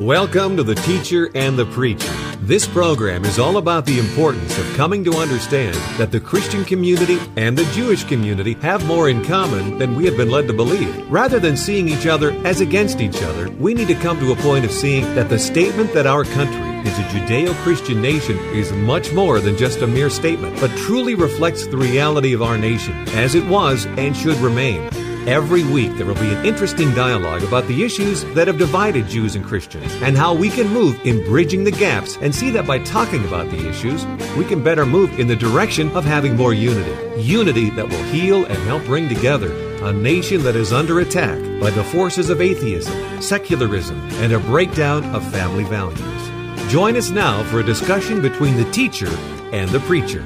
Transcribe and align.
Welcome 0.00 0.58
to 0.58 0.62
The 0.62 0.74
Teacher 0.74 1.30
and 1.34 1.58
the 1.58 1.64
Preacher. 1.64 2.12
This 2.42 2.68
program 2.68 3.24
is 3.24 3.38
all 3.38 3.56
about 3.56 3.86
the 3.86 3.98
importance 3.98 4.58
of 4.58 4.76
coming 4.76 5.02
to 5.04 5.14
understand 5.14 5.74
that 5.98 6.12
the 6.12 6.20
Christian 6.20 6.66
community 6.66 7.18
and 7.38 7.56
the 7.56 7.64
Jewish 7.72 8.04
community 8.04 8.52
have 8.60 8.84
more 8.84 9.08
in 9.08 9.24
common 9.24 9.78
than 9.78 9.96
we 9.96 10.04
have 10.04 10.18
been 10.18 10.30
led 10.30 10.48
to 10.48 10.52
believe. 10.52 11.10
Rather 11.10 11.40
than 11.40 11.56
seeing 11.56 11.88
each 11.88 12.06
other 12.06 12.32
as 12.46 12.60
against 12.60 13.00
each 13.00 13.22
other, 13.22 13.48
we 13.52 13.72
need 13.72 13.88
to 13.88 13.94
come 13.94 14.20
to 14.20 14.32
a 14.32 14.36
point 14.36 14.66
of 14.66 14.70
seeing 14.70 15.02
that 15.14 15.30
the 15.30 15.38
statement 15.38 15.94
that 15.94 16.06
our 16.06 16.24
country 16.24 16.60
is 16.86 16.98
a 16.98 17.02
Judeo 17.04 17.54
Christian 17.62 18.02
nation 18.02 18.36
is 18.54 18.70
much 18.72 19.14
more 19.14 19.40
than 19.40 19.56
just 19.56 19.80
a 19.80 19.86
mere 19.86 20.10
statement, 20.10 20.60
but 20.60 20.70
truly 20.76 21.14
reflects 21.14 21.66
the 21.66 21.78
reality 21.78 22.34
of 22.34 22.42
our 22.42 22.58
nation 22.58 22.92
as 23.14 23.34
it 23.34 23.46
was 23.46 23.86
and 23.86 24.14
should 24.14 24.36
remain. 24.36 24.90
Every 25.26 25.64
week, 25.64 25.96
there 25.96 26.06
will 26.06 26.14
be 26.14 26.32
an 26.32 26.46
interesting 26.46 26.94
dialogue 26.94 27.42
about 27.42 27.66
the 27.66 27.82
issues 27.82 28.22
that 28.34 28.46
have 28.46 28.58
divided 28.58 29.08
Jews 29.08 29.34
and 29.34 29.44
Christians 29.44 29.92
and 29.94 30.16
how 30.16 30.32
we 30.32 30.48
can 30.48 30.68
move 30.68 31.04
in 31.04 31.24
bridging 31.24 31.64
the 31.64 31.72
gaps 31.72 32.16
and 32.20 32.32
see 32.32 32.50
that 32.50 32.64
by 32.64 32.78
talking 32.78 33.24
about 33.24 33.50
the 33.50 33.68
issues, 33.68 34.06
we 34.36 34.44
can 34.44 34.62
better 34.62 34.86
move 34.86 35.18
in 35.18 35.26
the 35.26 35.34
direction 35.34 35.90
of 35.96 36.04
having 36.04 36.36
more 36.36 36.54
unity. 36.54 37.20
Unity 37.20 37.70
that 37.70 37.88
will 37.88 38.04
heal 38.04 38.44
and 38.44 38.58
help 38.68 38.84
bring 38.84 39.08
together 39.08 39.50
a 39.84 39.92
nation 39.92 40.44
that 40.44 40.54
is 40.54 40.72
under 40.72 41.00
attack 41.00 41.40
by 41.60 41.70
the 41.70 41.82
forces 41.82 42.30
of 42.30 42.40
atheism, 42.40 43.20
secularism, 43.20 43.98
and 44.22 44.32
a 44.32 44.38
breakdown 44.38 45.04
of 45.12 45.28
family 45.32 45.64
values. 45.64 46.70
Join 46.70 46.96
us 46.96 47.10
now 47.10 47.42
for 47.50 47.58
a 47.58 47.64
discussion 47.64 48.22
between 48.22 48.56
the 48.56 48.70
teacher 48.70 49.10
and 49.50 49.68
the 49.70 49.80
preacher. 49.80 50.24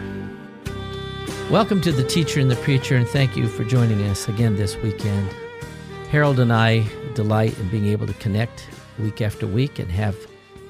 Welcome 1.51 1.81
to 1.81 1.91
The 1.91 2.05
Teacher 2.05 2.39
and 2.39 2.49
the 2.49 2.55
Preacher, 2.55 2.95
and 2.95 3.09
thank 3.09 3.37
you 3.37 3.49
for 3.49 3.65
joining 3.65 4.01
us 4.03 4.29
again 4.29 4.55
this 4.55 4.77
weekend. 4.77 5.29
Harold 6.09 6.39
and 6.39 6.53
I 6.53 6.87
delight 7.15 7.59
in 7.59 7.69
being 7.71 7.87
able 7.87 8.07
to 8.07 8.15
connect 8.15 8.69
week 9.01 9.21
after 9.21 9.49
week 9.49 9.81
and 9.81 9.91
have 9.91 10.17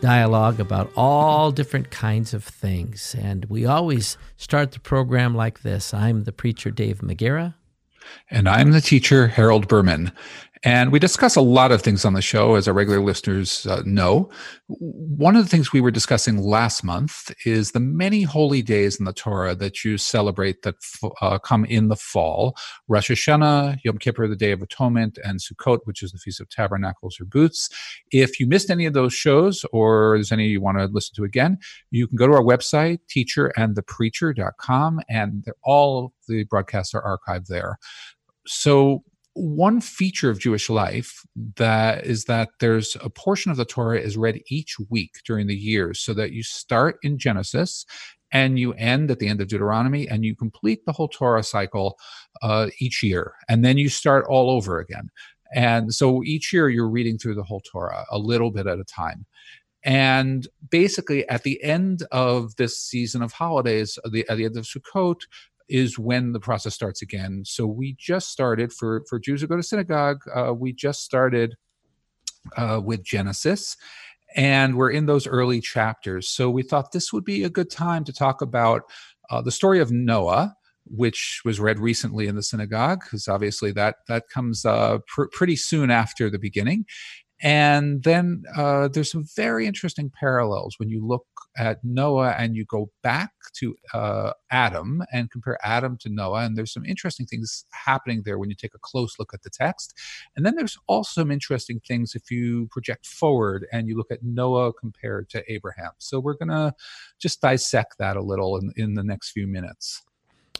dialogue 0.00 0.58
about 0.58 0.90
all 0.96 1.52
different 1.52 1.90
kinds 1.90 2.32
of 2.32 2.42
things. 2.42 3.14
And 3.20 3.44
we 3.50 3.66
always 3.66 4.16
start 4.38 4.72
the 4.72 4.80
program 4.80 5.34
like 5.34 5.60
this 5.60 5.92
I'm 5.92 6.24
the 6.24 6.32
preacher, 6.32 6.70
Dave 6.70 7.00
McGarrah. 7.00 7.52
And 8.30 8.48
I'm 8.48 8.70
the 8.70 8.80
teacher, 8.80 9.26
Harold 9.26 9.68
Berman. 9.68 10.12
And 10.62 10.92
we 10.92 10.98
discuss 10.98 11.36
a 11.36 11.40
lot 11.40 11.72
of 11.72 11.80
things 11.80 12.04
on 12.04 12.12
the 12.12 12.20
show, 12.20 12.54
as 12.54 12.68
our 12.68 12.74
regular 12.74 13.00
listeners 13.00 13.66
uh, 13.66 13.82
know. 13.86 14.28
One 14.66 15.34
of 15.34 15.42
the 15.42 15.48
things 15.48 15.72
we 15.72 15.80
were 15.80 15.90
discussing 15.90 16.36
last 16.36 16.84
month 16.84 17.32
is 17.46 17.72
the 17.72 17.80
many 17.80 18.22
holy 18.22 18.60
days 18.60 18.98
in 18.98 19.06
the 19.06 19.14
Torah 19.14 19.54
that 19.54 19.84
you 19.84 19.96
celebrate 19.96 20.60
that 20.62 20.74
uh, 21.22 21.38
come 21.38 21.64
in 21.64 21.88
the 21.88 21.96
fall 21.96 22.54
Rosh 22.88 23.10
Hashanah, 23.10 23.78
Yom 23.84 23.96
Kippur, 23.96 24.28
the 24.28 24.36
Day 24.36 24.52
of 24.52 24.60
Atonement, 24.60 25.18
and 25.24 25.40
Sukkot, 25.40 25.78
which 25.84 26.02
is 26.02 26.12
the 26.12 26.18
Feast 26.18 26.42
of 26.42 26.50
Tabernacles 26.50 27.18
or 27.18 27.24
Booths. 27.24 27.70
If 28.12 28.38
you 28.38 28.46
missed 28.46 28.68
any 28.68 28.84
of 28.84 28.92
those 28.92 29.14
shows 29.14 29.64
or 29.72 30.16
there's 30.18 30.30
any 30.30 30.48
you 30.48 30.60
want 30.60 30.76
to 30.76 30.84
listen 30.84 31.14
to 31.16 31.24
again, 31.24 31.56
you 31.90 32.06
can 32.06 32.16
go 32.16 32.26
to 32.26 32.34
our 32.34 32.42
website, 32.42 32.98
teacherandthepreacher.com, 33.08 35.00
and 35.08 35.46
all 35.64 36.12
the 36.28 36.44
broadcasts 36.44 36.92
are 36.92 37.18
archived 37.18 37.46
there. 37.46 37.78
So 38.46 39.04
one 39.34 39.80
feature 39.80 40.30
of 40.30 40.40
Jewish 40.40 40.68
life 40.68 41.22
that 41.56 42.04
is 42.04 42.24
that 42.24 42.48
there's 42.58 42.96
a 43.00 43.10
portion 43.10 43.50
of 43.50 43.56
the 43.56 43.64
Torah 43.64 44.00
is 44.00 44.16
read 44.16 44.40
each 44.48 44.76
week 44.90 45.12
during 45.24 45.46
the 45.46 45.54
year, 45.54 45.94
so 45.94 46.14
that 46.14 46.32
you 46.32 46.42
start 46.42 46.98
in 47.02 47.18
Genesis 47.18 47.84
and 48.32 48.58
you 48.58 48.72
end 48.74 49.10
at 49.10 49.18
the 49.18 49.28
end 49.28 49.40
of 49.40 49.48
Deuteronomy 49.48 50.08
and 50.08 50.24
you 50.24 50.36
complete 50.36 50.84
the 50.84 50.92
whole 50.92 51.08
Torah 51.08 51.42
cycle 51.42 51.96
uh, 52.42 52.68
each 52.80 53.02
year, 53.02 53.34
and 53.48 53.64
then 53.64 53.78
you 53.78 53.88
start 53.88 54.26
all 54.28 54.50
over 54.50 54.78
again. 54.78 55.08
And 55.54 55.92
so 55.92 56.22
each 56.24 56.52
year 56.52 56.68
you're 56.68 56.88
reading 56.88 57.18
through 57.18 57.34
the 57.34 57.42
whole 57.42 57.62
Torah 57.70 58.04
a 58.10 58.18
little 58.18 58.50
bit 58.52 58.66
at 58.66 58.78
a 58.78 58.84
time. 58.84 59.26
And 59.82 60.46
basically, 60.70 61.26
at 61.28 61.42
the 61.42 61.62
end 61.62 62.04
of 62.12 62.54
this 62.56 62.78
season 62.78 63.22
of 63.22 63.32
holidays, 63.32 63.98
the, 64.10 64.28
at 64.28 64.36
the 64.36 64.44
end 64.44 64.58
of 64.58 64.66
Sukkot, 64.66 65.22
is 65.70 65.98
when 65.98 66.32
the 66.32 66.40
process 66.40 66.74
starts 66.74 67.02
again. 67.02 67.42
So 67.44 67.66
we 67.66 67.94
just 67.98 68.28
started 68.30 68.72
for 68.72 69.04
for 69.08 69.18
Jews 69.18 69.40
who 69.40 69.46
go 69.46 69.56
to 69.56 69.62
synagogue. 69.62 70.22
Uh, 70.34 70.52
we 70.52 70.72
just 70.72 71.02
started 71.02 71.54
uh, 72.56 72.80
with 72.84 73.02
Genesis, 73.02 73.76
and 74.36 74.76
we're 74.76 74.90
in 74.90 75.06
those 75.06 75.26
early 75.26 75.60
chapters. 75.60 76.28
So 76.28 76.50
we 76.50 76.62
thought 76.62 76.92
this 76.92 77.12
would 77.12 77.24
be 77.24 77.44
a 77.44 77.50
good 77.50 77.70
time 77.70 78.04
to 78.04 78.12
talk 78.12 78.42
about 78.42 78.82
uh, 79.30 79.40
the 79.40 79.52
story 79.52 79.80
of 79.80 79.90
Noah 79.90 80.56
which 80.90 81.42
was 81.44 81.60
read 81.60 81.78
recently 81.78 82.26
in 82.26 82.34
the 82.34 82.42
synagogue, 82.42 83.00
because 83.04 83.28
obviously 83.28 83.70
that 83.72 83.96
that 84.08 84.28
comes 84.28 84.64
uh, 84.64 84.98
pr- 85.06 85.26
pretty 85.32 85.56
soon 85.56 85.90
after 85.90 86.28
the 86.28 86.38
beginning. 86.38 86.84
And 87.42 88.02
then 88.02 88.42
uh, 88.54 88.88
there's 88.88 89.10
some 89.10 89.24
very 89.34 89.66
interesting 89.66 90.10
parallels 90.10 90.74
when 90.78 90.90
you 90.90 91.06
look 91.06 91.26
at 91.56 91.82
Noah 91.84 92.34
and 92.38 92.56
you 92.56 92.64
go 92.64 92.90
back 93.02 93.32
to 93.54 93.74
uh, 93.92 94.32
Adam 94.50 95.02
and 95.12 95.30
compare 95.30 95.58
Adam 95.62 95.96
to 95.98 96.08
Noah. 96.08 96.44
And 96.44 96.56
there's 96.56 96.72
some 96.72 96.84
interesting 96.84 97.26
things 97.26 97.64
happening 97.72 98.22
there 98.24 98.38
when 98.38 98.50
you 98.50 98.56
take 98.56 98.74
a 98.74 98.78
close 98.78 99.18
look 99.18 99.34
at 99.34 99.42
the 99.42 99.50
text. 99.50 99.94
And 100.36 100.46
then 100.46 100.54
there's 100.56 100.78
also 100.86 101.22
some 101.22 101.30
interesting 101.30 101.80
things 101.86 102.14
if 102.14 102.30
you 102.30 102.68
project 102.70 103.06
forward 103.06 103.66
and 103.72 103.88
you 103.88 103.96
look 103.96 104.10
at 104.10 104.22
Noah 104.22 104.72
compared 104.72 105.28
to 105.30 105.52
Abraham. 105.52 105.90
So 105.98 106.20
we're 106.20 106.34
going 106.34 106.48
to 106.48 106.74
just 107.18 107.40
dissect 107.40 107.98
that 107.98 108.16
a 108.16 108.22
little 108.22 108.56
in, 108.56 108.72
in 108.76 108.94
the 108.94 109.02
next 109.02 109.32
few 109.32 109.46
minutes. 109.46 110.02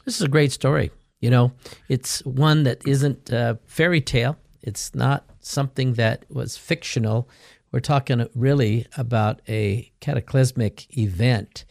This 0.04 0.16
is 0.16 0.22
a 0.22 0.28
great 0.28 0.52
story. 0.52 0.90
You 1.20 1.30
know, 1.30 1.52
it's 1.88 2.24
one 2.24 2.62
that 2.64 2.86
isn't 2.86 3.30
a 3.30 3.58
fairy 3.66 4.00
tale. 4.00 4.38
It's 4.62 4.94
not 4.94 5.24
something 5.40 5.94
that 5.94 6.24
was 6.30 6.56
fictional. 6.56 7.28
We're 7.72 7.80
talking 7.80 8.26
really 8.34 8.86
about 8.96 9.40
a 9.48 9.92
cataclysmic 10.00 10.96
event 10.98 11.64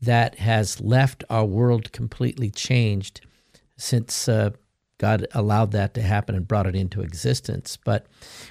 that 0.00 0.36
has 0.38 0.80
left 0.80 1.24
our 1.28 1.44
world 1.44 1.92
completely 1.92 2.50
changed 2.50 3.20
since 3.76 4.28
uh, 4.28 4.50
God 4.98 5.26
allowed 5.32 5.72
that 5.72 5.94
to 5.94 6.02
happen 6.02 6.34
and 6.34 6.46
brought 6.46 6.66
it 6.66 6.76
into 6.76 7.02
existence. 7.02 7.76
But 7.76 8.06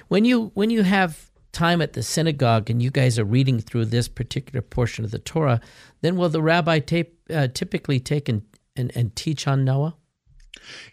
when 0.08 0.24
you 0.24 0.52
when 0.54 0.70
you 0.70 0.82
have 0.82 1.30
time 1.52 1.82
at 1.82 1.92
the 1.92 2.02
synagogue 2.02 2.70
and 2.70 2.82
you 2.82 2.90
guys 2.90 3.18
are 3.18 3.24
reading 3.24 3.60
through 3.60 3.86
this 3.86 4.08
particular 4.08 4.62
portion 4.62 5.04
of 5.04 5.10
the 5.10 5.18
Torah, 5.18 5.60
then 6.00 6.16
will 6.16 6.28
the 6.28 6.42
rabbi 6.42 6.78
tape, 6.78 7.18
uh, 7.30 7.48
typically 7.48 8.00
take 8.00 8.28
and, 8.28 8.42
and, 8.74 8.90
and 8.94 9.14
teach 9.14 9.46
on 9.46 9.64
Noah? 9.64 9.94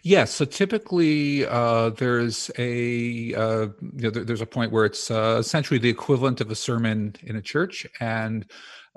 Yes. 0.02 0.32
So 0.32 0.44
typically, 0.44 1.46
uh, 1.46 1.90
there's 1.90 2.50
a 2.58 3.34
uh, 3.34 3.68
you 3.80 4.02
know, 4.02 4.10
there, 4.10 4.24
there's 4.24 4.40
a 4.40 4.46
point 4.46 4.72
where 4.72 4.84
it's 4.84 5.10
uh, 5.10 5.36
essentially 5.38 5.78
the 5.78 5.88
equivalent 5.88 6.40
of 6.40 6.50
a 6.50 6.54
sermon 6.54 7.14
in 7.22 7.36
a 7.36 7.42
church, 7.42 7.86
and 8.00 8.50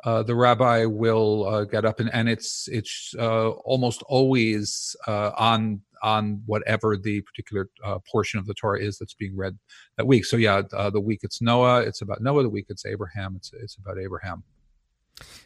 uh, 0.06 0.23
the 0.23 0.35
rabbi 0.35 0.85
will 0.85 1.46
uh, 1.47 1.63
get 1.66 1.85
up 1.85 2.00
and, 2.00 2.09
and 2.13 2.29
it's 2.29 2.68
it's 2.72 3.13
uh, 3.19 3.50
almost 3.50 4.03
always 4.03 4.96
on 5.07 5.81
on 6.02 6.41
whatever 6.46 6.97
the 6.97 7.22
particular 7.22 7.69
portion 8.12 8.40
of 8.40 8.46
the 8.46 8.53
Torah 8.53 8.81
is 8.81 8.97
that's 8.97 9.13
being 9.13 9.35
read 9.38 9.57
that 9.97 10.06
week. 10.06 10.25
So 10.25 10.35
yeah, 10.38 10.62
the 10.62 11.02
week 11.02 11.19
it's 11.23 11.41
Noah, 11.41 11.81
it's 11.81 12.02
about 12.02 12.22
Noah. 12.22 12.44
The 12.44 12.50
week 12.50 12.66
it's 12.69 12.85
Abraham, 12.85 13.35
it's 13.38 13.52
it's 13.53 13.78
about 13.78 13.97
Abraham. 14.00 14.44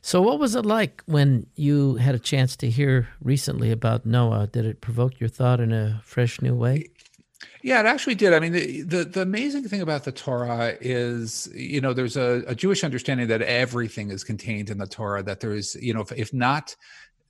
So, 0.01 0.21
what 0.21 0.39
was 0.39 0.55
it 0.55 0.65
like 0.65 1.03
when 1.05 1.47
you 1.55 1.95
had 1.95 2.15
a 2.15 2.19
chance 2.19 2.55
to 2.57 2.69
hear 2.69 3.09
recently 3.21 3.71
about 3.71 4.05
Noah? 4.05 4.47
Did 4.47 4.65
it 4.65 4.81
provoke 4.81 5.19
your 5.19 5.29
thought 5.29 5.59
in 5.59 5.73
a 5.73 6.01
fresh 6.03 6.41
new 6.41 6.55
way? 6.55 6.89
Yeah, 7.61 7.79
it 7.81 7.85
actually 7.85 8.15
did. 8.15 8.33
I 8.33 8.39
mean, 8.39 8.53
the, 8.53 8.81
the, 8.83 9.03
the 9.03 9.21
amazing 9.21 9.67
thing 9.67 9.81
about 9.81 10.03
the 10.05 10.11
Torah 10.11 10.77
is, 10.79 11.49
you 11.53 11.81
know, 11.81 11.93
there's 11.93 12.17
a, 12.17 12.43
a, 12.47 12.55
Jewish 12.55 12.83
understanding 12.83 13.27
that 13.27 13.41
everything 13.41 14.09
is 14.09 14.23
contained 14.23 14.69
in 14.69 14.77
the 14.77 14.87
Torah, 14.87 15.21
that 15.23 15.39
there 15.39 15.53
is, 15.53 15.75
you 15.81 15.93
know, 15.93 16.01
if, 16.01 16.11
if 16.13 16.33
not 16.33 16.75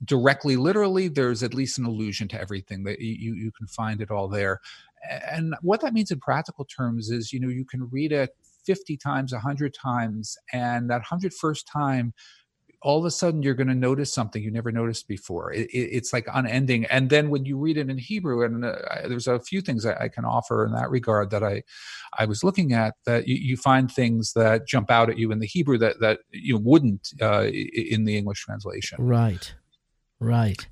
directly, 0.04 0.56
literally, 0.56 1.08
there's 1.08 1.42
at 1.42 1.54
least 1.54 1.78
an 1.78 1.84
allusion 1.84 2.28
to 2.28 2.40
everything 2.40 2.84
that 2.84 3.00
you, 3.00 3.34
you 3.34 3.50
can 3.50 3.66
find 3.66 4.00
it 4.00 4.10
all 4.10 4.28
there. 4.28 4.60
And 5.30 5.54
what 5.62 5.80
that 5.80 5.92
means 5.92 6.10
in 6.10 6.20
practical 6.20 6.64
terms 6.64 7.10
is, 7.10 7.32
you 7.32 7.40
know, 7.40 7.48
you 7.48 7.64
can 7.64 7.88
read 7.90 8.12
it 8.12 8.34
50 8.66 8.96
times, 8.96 9.32
100 9.32 9.74
times, 9.74 10.36
and 10.52 10.90
that 10.90 11.02
101st 11.04 11.64
time, 11.70 12.14
all 12.82 12.98
of 12.98 13.04
a 13.04 13.10
sudden 13.10 13.42
you're 13.42 13.54
going 13.54 13.68
to 13.68 13.74
notice 13.74 14.12
something 14.12 14.42
you 14.42 14.50
never 14.50 14.70
noticed 14.70 15.08
before. 15.08 15.52
It, 15.52 15.68
it, 15.70 15.88
it's 15.92 16.12
like 16.12 16.26
unending. 16.32 16.84
And 16.86 17.10
then 17.10 17.28
when 17.28 17.44
you 17.44 17.58
read 17.58 17.76
it 17.76 17.90
in 17.90 17.98
Hebrew, 17.98 18.44
and 18.44 18.64
uh, 18.64 18.76
there's 19.08 19.26
a 19.26 19.40
few 19.40 19.60
things 19.60 19.84
I, 19.84 20.04
I, 20.04 20.08
can 20.08 20.24
offer 20.24 20.64
in 20.64 20.72
that 20.72 20.90
regard 20.90 21.30
that 21.30 21.42
I, 21.42 21.62
I 22.16 22.26
was 22.26 22.44
looking 22.44 22.72
at 22.72 22.94
that 23.04 23.26
you, 23.26 23.34
you, 23.34 23.56
find 23.56 23.90
things 23.90 24.32
that 24.34 24.66
jump 24.66 24.90
out 24.90 25.10
at 25.10 25.18
you 25.18 25.32
in 25.32 25.40
the 25.40 25.46
Hebrew 25.46 25.78
that 25.78 25.98
that 26.00 26.20
you 26.30 26.56
wouldn't 26.56 27.08
uh, 27.20 27.46
in 27.46 28.04
the 28.04 28.16
English 28.16 28.44
translation. 28.44 28.98
Right, 29.00 29.54
right. 30.20 30.66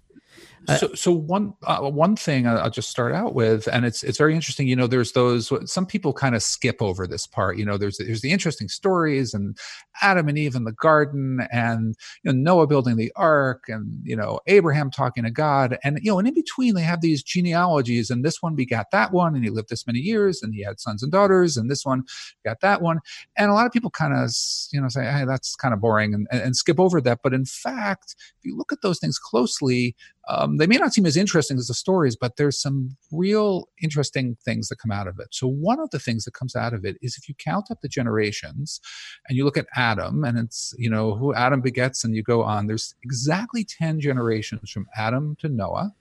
So, 0.79 0.95
so 0.95 1.13
one 1.13 1.55
uh, 1.63 1.79
one 1.91 2.17
thing 2.17 2.47
I'll 2.47 2.71
just 2.71 2.91
start 2.91 3.13
out 3.13 3.35
with, 3.35 3.67
and 3.69 3.85
it's 3.85 4.03
it's 4.03 4.19
very 4.19 4.35
interesting. 4.35 4.67
You 4.67 4.77
know, 4.77 4.87
there's 4.87 5.13
those 5.13 5.53
some 5.71 5.87
people 5.87 6.13
kind 6.13 6.35
of 6.35 6.43
skip 6.43 6.81
over 6.81 7.07
this 7.07 7.27
part. 7.27 7.59
You 7.59 7.65
know, 7.65 7.77
there's 7.77 7.99
there's 7.99 8.21
the 8.21 8.33
interesting 8.33 8.69
stories 8.69 9.35
and 9.35 9.57
Adam 10.03 10.29
and 10.29 10.37
Eve 10.37 10.55
in 10.55 10.65
the 10.65 10.73
garden, 10.73 11.47
and 11.53 11.95
you 12.23 12.33
know 12.33 12.39
Noah 12.39 12.67
building 12.67 12.97
the 12.97 13.13
ark, 13.17 13.65
and 13.69 14.01
you 14.05 14.17
know 14.17 14.41
Abraham 14.47 14.91
talking 14.91 15.25
to 15.25 15.31
God, 15.31 15.79
and 15.85 15.99
you 16.03 16.11
know, 16.11 16.19
and 16.19 16.29
in 16.29 16.35
between 16.35 16.75
they 16.75 16.83
have 16.83 17.01
these 17.01 17.23
genealogies, 17.23 18.11
and 18.11 18.25
this 18.25 18.43
one 18.43 18.55
begat 18.55 18.87
that 18.93 19.13
one, 19.13 19.35
and 19.35 19.45
he 19.45 19.51
lived 19.51 19.69
this 19.69 19.87
many 19.87 20.01
years, 20.01 20.43
and 20.43 20.55
he 20.55 20.63
had 20.63 20.81
sons 20.81 21.03
and 21.03 21.13
daughters, 21.13 21.57
and 21.57 21.71
this 21.71 21.85
one 21.85 22.05
got 22.45 22.61
that 22.61 22.83
one, 22.83 23.01
and 23.37 23.51
a 23.51 23.55
lot 23.55 23.67
of 23.67 23.73
people 23.73 23.91
kind 23.91 24.15
of 24.15 24.31
you 24.73 24.81
know 24.81 24.89
say, 24.89 25.05
hey, 25.05 25.25
that's 25.25 25.55
kind 25.57 25.75
of 25.75 25.81
boring, 25.81 26.15
and, 26.15 26.27
and 26.31 26.57
skip 26.57 26.81
over 26.81 27.01
that. 27.01 27.21
But 27.23 27.35
in 27.35 27.45
fact, 27.45 28.17
if 28.39 28.45
you 28.45 28.57
look 28.57 28.73
at 28.73 28.83
those 28.83 28.99
things 28.99 29.19
closely, 29.19 29.95
um, 30.29 30.56
they 30.61 30.67
may 30.67 30.76
not 30.76 30.93
seem 30.93 31.06
as 31.06 31.17
interesting 31.17 31.58
as 31.58 31.69
the 31.69 31.75
stories, 31.75 32.17
but 32.17 32.37
there's 32.37 32.61
some 32.61 32.97
real 33.11 33.69
interesting 33.82 34.37
things 34.44 34.69
that 34.69 34.79
come 34.79 34.91
out 34.91 35.08
of 35.08 35.19
it. 35.19 35.29
So, 35.32 35.47
one 35.47 35.81
of 35.81 35.91
the 35.91 35.99
things 35.99 36.25
that 36.25 36.35
comes 36.35 36.55
out 36.55 36.73
of 36.73 36.85
it 36.85 36.97
is 37.03 37.17
if 37.17 37.29
you 37.29 37.35
count 37.35 37.70
up 37.70 37.81
the 37.81 37.88
generations 37.88 38.81
and 39.29 39.37
you 39.37 39.44
look 39.44 39.56
at 39.56 39.67
Adam 39.75 40.25
and 40.25 40.38
it's, 40.38 40.75
you 40.79 40.91
know, 40.91 41.14
who 41.14 41.35
Adam 41.35 41.61
begets 41.61 42.05
and 42.05 42.14
you 42.14 42.23
go 42.23 42.43
on, 42.43 42.67
there's 42.67 42.94
exactly 43.03 43.64
10 43.64 44.00
generations 44.00 44.70
from 44.70 44.87
Adam 44.97 45.37
to 45.41 45.49
Noah. 45.49 45.93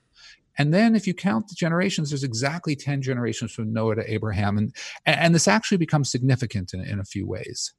And 0.58 0.74
then 0.74 0.96
if 0.96 1.06
you 1.06 1.14
count 1.14 1.50
the 1.50 1.56
generations, 1.56 2.10
there's 2.10 2.24
exactly 2.24 2.76
10 2.76 3.02
generations 3.02 3.52
from 3.52 3.74
Noah 3.74 3.96
to 3.96 4.14
Abraham. 4.14 4.58
And, 4.58 4.76
and 5.06 5.36
this 5.36 5.48
actually 5.48 5.78
becomes 5.78 6.10
significant 6.10 6.74
in, 6.74 6.82
in 6.82 7.00
a 7.00 7.06
few 7.06 7.28
ways. 7.28 7.74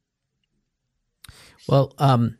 Well, 1.69 1.95
um, 1.99 2.37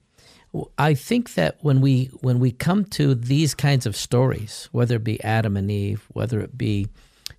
I 0.79 0.95
think 0.95 1.35
that 1.35 1.59
when 1.61 1.81
we 1.81 2.07
when 2.21 2.39
we 2.39 2.51
come 2.51 2.85
to 2.87 3.15
these 3.15 3.55
kinds 3.55 3.87
of 3.87 3.97
stories, 3.97 4.69
whether 4.73 4.97
it 4.97 5.05
be 5.05 5.23
Adam 5.23 5.57
and 5.57 5.71
Eve, 5.71 6.07
whether 6.13 6.41
it 6.41 6.57
be 6.57 6.89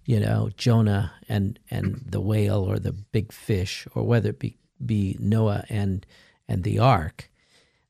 you 0.05 0.19
know 0.19 0.49
Jonah 0.57 1.11
and 1.29 1.59
and 1.69 2.01
the 2.05 2.21
whale 2.21 2.63
or 2.63 2.79
the 2.79 2.93
big 2.93 3.31
fish, 3.31 3.87
or 3.95 4.03
whether 4.03 4.29
it 4.29 4.39
be 4.39 4.57
be 4.85 5.17
Noah 5.19 5.65
and 5.69 6.05
and 6.47 6.63
the 6.63 6.79
ark, 6.79 7.29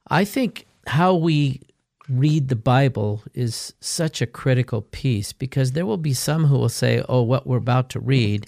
I 0.08 0.26
think 0.26 0.68
how 0.88 1.16
we 1.16 1.62
read 2.10 2.48
the 2.48 2.56
Bible 2.56 3.24
is 3.34 3.74
such 3.82 4.22
a 4.22 4.28
critical 4.28 4.82
piece 4.82 5.34
because 5.34 5.74
there 5.74 5.86
will 5.86 5.98
be 5.98 6.14
some 6.14 6.46
who 6.46 6.58
will 6.58 6.70
say, 6.70 7.04
"Oh, 7.10 7.22
what 7.22 7.46
we're 7.46 7.58
about 7.58 7.90
to 7.92 8.00
read 8.00 8.48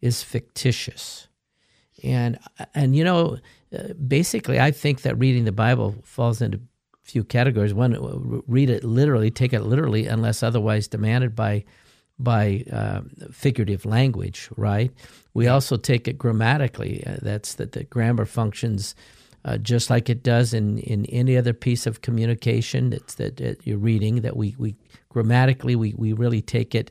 is 0.00 0.22
fictitious," 0.22 1.28
and 2.02 2.38
and 2.74 2.96
you 2.96 3.04
know 3.04 3.38
basically, 4.06 4.60
I 4.60 4.70
think 4.70 5.02
that 5.02 5.18
reading 5.18 5.44
the 5.44 5.52
Bible 5.52 5.94
falls 6.04 6.40
into 6.40 6.58
a 6.58 6.60
few 7.02 7.24
categories. 7.24 7.74
One, 7.74 8.42
read 8.46 8.70
it 8.70 8.84
literally, 8.84 9.30
take 9.30 9.52
it 9.52 9.62
literally, 9.62 10.06
unless 10.06 10.42
otherwise 10.42 10.88
demanded 10.88 11.34
by 11.34 11.64
by 12.16 12.64
uh, 12.72 13.00
figurative 13.32 13.84
language. 13.84 14.48
Right. 14.56 14.92
We 15.34 15.48
also 15.48 15.76
take 15.76 16.06
it 16.06 16.16
grammatically. 16.16 17.04
Uh, 17.06 17.16
that's 17.22 17.54
that 17.54 17.72
the 17.72 17.84
grammar 17.84 18.26
functions. 18.26 18.94
Uh, 19.46 19.58
just 19.58 19.90
like 19.90 20.08
it 20.08 20.22
does 20.22 20.54
in, 20.54 20.78
in 20.78 21.04
any 21.06 21.36
other 21.36 21.52
piece 21.52 21.86
of 21.86 22.00
communication 22.00 22.94
it's 22.94 23.16
that, 23.16 23.36
that 23.36 23.66
you're 23.66 23.76
reading, 23.76 24.22
that 24.22 24.38
we, 24.38 24.54
we 24.58 24.74
grammatically 25.10 25.76
we, 25.76 25.92
we 25.98 26.14
really 26.14 26.40
take 26.40 26.74
it 26.74 26.90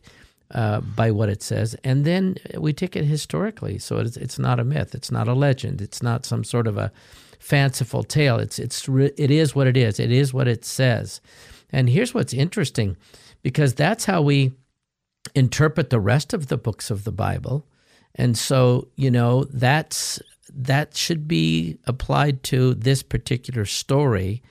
uh, 0.53 0.81
by 0.81 1.11
what 1.11 1.29
it 1.29 1.44
says, 1.44 1.75
and 1.83 2.05
then 2.05 2.35
we 2.57 2.73
take 2.73 2.95
it 2.95 3.05
historically. 3.05 3.79
So 3.79 3.97
it's 3.97 4.17
it's 4.17 4.39
not 4.39 4.59
a 4.59 4.63
myth, 4.63 4.95
it's 4.95 5.11
not 5.11 5.27
a 5.27 5.33
legend, 5.33 5.81
it's 5.81 6.01
not 6.01 6.25
some 6.25 6.44
sort 6.44 6.67
of 6.67 6.77
a 6.77 6.91
fanciful 7.39 8.03
tale. 8.03 8.38
It's 8.38 8.59
it's 8.59 8.88
it 8.88 9.31
is 9.31 9.55
what 9.55 9.67
it 9.67 9.77
is. 9.77 10.00
It 10.00 10.11
is 10.11 10.33
what 10.33 10.47
it 10.47 10.65
says. 10.65 11.21
And 11.71 11.89
here's 11.89 12.13
what's 12.13 12.33
interesting, 12.33 12.97
because 13.41 13.73
that's 13.73 14.05
how 14.05 14.21
we 14.21 14.51
interpret 15.35 15.89
the 15.89 16.00
rest 16.00 16.33
of 16.33 16.47
the 16.47 16.57
books 16.57 16.91
of 16.91 17.03
the 17.03 17.11
Bible. 17.11 17.65
And 18.15 18.38
so, 18.38 18.89
you 18.95 19.09
know, 19.09 19.45
that's 19.45 20.21
that 20.53 20.95
should 20.95 21.27
be 21.27 21.79
applied 21.85 22.44
to 22.44 22.75
this 22.75 23.03
particular 23.03 23.65
story. 23.65 24.44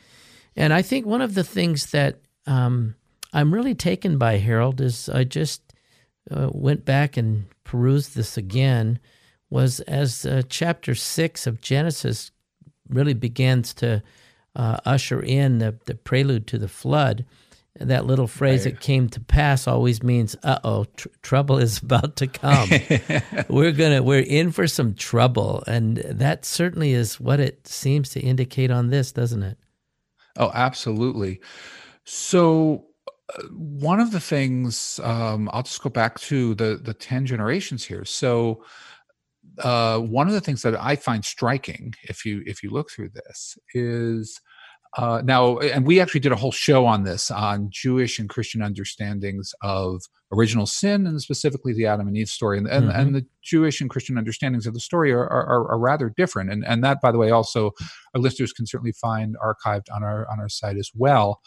And 0.57 0.73
I 0.73 0.83
think 0.83 1.07
one 1.07 1.23
of 1.23 1.35
the 1.35 1.45
things 1.45 1.93
that 1.93 2.17
um, 2.47 2.97
I'm 3.33 3.55
really 3.55 3.75
taken 3.75 4.19
by, 4.19 4.39
Harold, 4.39 4.81
is 4.81 5.09
I 5.09 5.25
just 5.25 5.72
uh, 6.31 6.51
went 6.53 6.85
back 6.85 7.17
and 7.17 7.47
perused 7.65 8.15
this 8.15 8.37
again 8.37 8.99
was 9.51 9.81
as 9.81 10.25
uh, 10.25 10.43
chapter 10.49 10.95
six 10.95 11.47
of 11.47 11.61
Genesis 11.61 12.31
really 12.89 13.15
begins 13.15 13.75
to 13.75 14.03
uh, 14.57 14.79
usher 14.85 15.21
in 15.21 15.59
the, 15.59 15.77
the 15.87 15.95
prelude 15.95 16.47
to 16.49 16.59
the 16.59 16.69
flood. 16.69 17.25
That 17.79 18.07
little 18.07 18.27
phrase 18.27 18.67
right. 18.67 18.75
"it 18.75 18.81
came 18.81 19.09
to 19.11 19.21
pass" 19.21 19.67
always 19.67 20.03
means, 20.03 20.37
"Uh 20.43 20.59
oh, 20.63 20.85
tr- 20.97 21.09
trouble 21.23 21.57
is 21.57 21.79
about 21.79 22.17
to 22.17 22.27
come. 22.27 22.69
we're 23.49 23.73
gonna, 23.73 24.03
we're 24.03 24.21
in 24.21 24.53
for 24.53 24.67
some 24.67 24.95
trouble," 24.95 25.65
and 25.67 25.97
that 25.97 26.45
certainly 26.45 26.93
is 26.93 27.19
what 27.19 27.41
it 27.41 27.67
seems 27.67 28.11
to 28.11 28.21
indicate 28.21 28.71
on 28.71 28.91
this, 28.91 29.11
doesn't 29.11 29.43
it? 29.43 29.57
Oh, 30.37 30.51
absolutely. 30.53 31.41
So, 32.05 32.85
one 33.53 34.01
of 34.01 34.13
the 34.13 34.21
things 34.21 35.01
um, 35.03 35.49
I'll 35.53 35.63
just 35.63 35.83
go 35.83 35.91
back 35.91 36.19
to 36.21 36.55
the 36.55 36.81
the 36.83 36.95
ten 36.95 37.27
generations 37.27 37.85
here. 37.85 38.05
So 38.05 38.65
uh, 39.59 39.99
one 39.99 40.29
of 40.29 40.35
the 40.35 40.41
things 40.41 40.63
that 40.63 40.81
I 40.81 40.97
find 40.97 41.25
striking, 41.25 41.95
if 42.05 42.25
you 42.25 42.43
if 42.47 42.63
you 42.63 42.71
look 42.71 42.91
through 42.91 43.11
this, 43.11 43.59
is 43.75 44.41
uh, 44.99 45.23
now, 45.25 45.59
and 45.59 45.87
we 45.87 46.01
actually 46.01 46.21
did 46.21 46.33
a 46.33 46.37
whole 46.37 46.53
show 46.53 46.85
on 46.85 47.05
this 47.05 47.31
on 47.31 47.69
Jewish 47.71 48.19
and 48.19 48.29
Christian 48.29 48.61
understandings 48.61 49.55
of 49.63 50.03
original 50.33 50.67
sin 50.67 51.07
and 51.07 51.21
specifically 51.21 51.73
the 51.73 51.87
Adam 51.87 52.09
and 52.09 52.17
Eve 52.17 52.29
story. 52.29 52.59
And, 52.59 52.67
and, 52.67 52.89
mm-hmm. 52.89 53.01
and 53.01 53.15
the 53.15 53.27
Jewish 53.43 53.81
and 53.81 53.89
Christian 53.89 54.19
understandings 54.19 54.67
of 54.67 54.75
the 54.75 54.81
story 54.81 55.11
are, 55.13 55.27
are, 55.27 55.71
are, 55.71 55.79
rather 55.79 56.13
different. 56.15 56.51
And, 56.51 56.65
and 56.67 56.85
that, 56.85 57.01
by 57.01 57.11
the 57.11 57.19
way, 57.19 57.31
also 57.31 57.73
our 58.15 58.21
listeners 58.21 58.53
can 58.53 58.67
certainly 58.67 58.93
find 58.93 59.35
archived 59.43 59.87
on 59.95 60.03
our 60.03 60.27
on 60.31 60.41
our 60.41 60.51
site 60.51 60.77
as 60.77 60.91
well. 60.95 61.41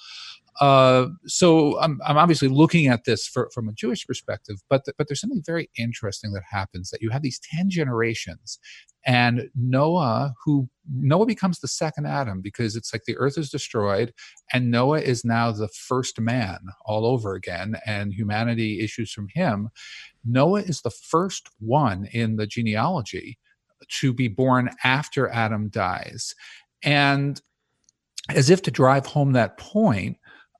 Uh, 0.61 1.07
so 1.25 1.77
I'm, 1.81 1.99
I'm 2.05 2.17
obviously 2.17 2.47
looking 2.47 2.87
at 2.87 3.03
this 3.03 3.27
for, 3.27 3.49
from 3.53 3.67
a 3.67 3.73
Jewish 3.73 4.05
perspective, 4.07 4.57
but 4.69 4.85
but 4.97 5.07
there's 5.07 5.19
something 5.19 5.43
very 5.45 5.69
interesting 5.77 6.31
that 6.31 6.43
happens 6.49 6.89
that 6.91 7.01
you 7.01 7.09
have 7.09 7.21
these 7.23 7.39
ten 7.39 7.69
generations, 7.69 8.57
and 9.05 9.49
Noah, 9.53 10.33
who 10.45 10.69
Noah 10.89 11.25
becomes 11.25 11.59
the 11.59 11.67
second 11.67 12.05
Adam 12.05 12.39
because 12.41 12.77
it's 12.77 12.93
like 12.93 13.03
the 13.03 13.17
earth 13.17 13.37
is 13.37 13.49
destroyed, 13.49 14.13
and 14.53 14.71
Noah 14.71 15.01
is 15.01 15.25
now 15.25 15.51
the 15.51 15.67
first 15.67 16.21
man 16.21 16.59
all 16.85 17.05
over 17.05 17.33
again, 17.33 17.75
and 17.85 18.13
humanity 18.13 18.79
issues 18.79 19.11
from 19.11 19.27
him. 19.33 19.69
Noah 20.23 20.61
is 20.61 20.81
the 20.81 20.89
first 20.89 21.49
one 21.59 22.05
in 22.13 22.37
the 22.37 22.47
genealogy 22.47 23.37
to 23.89 24.13
be 24.13 24.29
born 24.29 24.69
after 24.85 25.27
Adam 25.27 25.67
dies, 25.67 26.33
and 26.81 27.41
as 28.29 28.49
if 28.49 28.61
to 28.61 28.71
drive 28.71 29.05
home 29.05 29.33
that 29.33 29.57
point 29.57 30.17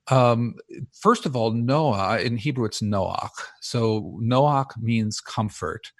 um, 0.08 0.56
first 0.94 1.26
of 1.26 1.36
all, 1.36 1.52
Noah, 1.52 2.20
in 2.20 2.38
Hebrew 2.38 2.66
it's 2.66 2.82
Noach. 2.82 3.32
So 3.62 4.18
Noach 4.22 4.78
means 4.80 5.20
comfort. 5.20 5.92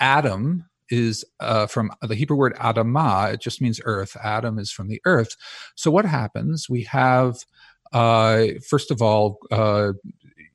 Adam 0.00 0.64
is 0.90 1.24
uh, 1.40 1.66
from 1.66 1.90
the 2.02 2.14
Hebrew 2.14 2.36
word 2.36 2.54
Adamah, 2.56 3.34
it 3.34 3.40
just 3.40 3.60
means 3.62 3.80
earth. 3.84 4.16
Adam 4.22 4.58
is 4.58 4.70
from 4.70 4.88
the 4.88 5.00
earth. 5.04 5.36
So 5.74 5.90
what 5.90 6.04
happens? 6.04 6.68
We 6.68 6.82
have, 6.84 7.44
uh, 7.92 8.46
first 8.68 8.90
of 8.90 9.00
all, 9.00 9.38
uh, 9.50 9.92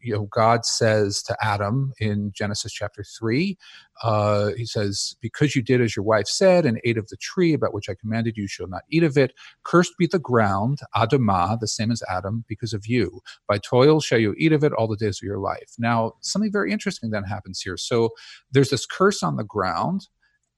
you 0.07 0.13
know, 0.13 0.27
God 0.31 0.65
says 0.65 1.21
to 1.23 1.35
Adam 1.41 1.91
in 1.99 2.31
Genesis 2.33 2.71
chapter 2.71 3.03
3, 3.03 3.57
uh, 4.03 4.51
he 4.55 4.65
says, 4.65 5.17
Because 5.21 5.53
you 5.53 5.61
did 5.61 5.81
as 5.81 5.95
your 5.95 6.05
wife 6.05 6.27
said 6.27 6.65
and 6.65 6.79
ate 6.85 6.97
of 6.97 7.09
the 7.09 7.17
tree 7.17 7.53
about 7.53 7.73
which 7.73 7.89
I 7.89 7.95
commanded 7.99 8.37
you, 8.37 8.47
shall 8.47 8.67
not 8.67 8.83
eat 8.89 9.03
of 9.03 9.17
it. 9.17 9.33
Cursed 9.63 9.97
be 9.99 10.07
the 10.07 10.17
ground, 10.17 10.79
Adamah, 10.95 11.59
the 11.59 11.67
same 11.67 11.91
as 11.91 12.01
Adam, 12.09 12.45
because 12.47 12.73
of 12.73 12.87
you. 12.87 13.19
By 13.47 13.57
toil 13.57 13.99
shall 13.99 14.19
you 14.19 14.33
eat 14.37 14.53
of 14.53 14.63
it 14.63 14.71
all 14.73 14.87
the 14.87 14.95
days 14.95 15.19
of 15.21 15.25
your 15.25 15.39
life. 15.39 15.73
Now, 15.77 16.13
something 16.21 16.51
very 16.51 16.71
interesting 16.71 17.09
then 17.09 17.23
happens 17.23 17.59
here. 17.59 17.75
So 17.75 18.11
there's 18.51 18.69
this 18.69 18.85
curse 18.85 19.21
on 19.23 19.35
the 19.35 19.43
ground. 19.43 20.07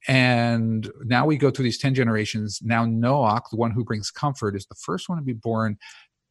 And 0.08 0.90
now 1.04 1.26
we 1.26 1.36
go 1.36 1.52
through 1.52 1.64
these 1.64 1.78
10 1.78 1.94
generations. 1.94 2.62
Now, 2.64 2.86
Noach, 2.86 3.50
the 3.52 3.58
one 3.58 3.72
who 3.72 3.84
brings 3.84 4.12
comfort, 4.12 4.56
is 4.56 4.66
the 4.66 4.76
first 4.76 5.10
one 5.10 5.18
to 5.18 5.24
be 5.24 5.34
born 5.34 5.78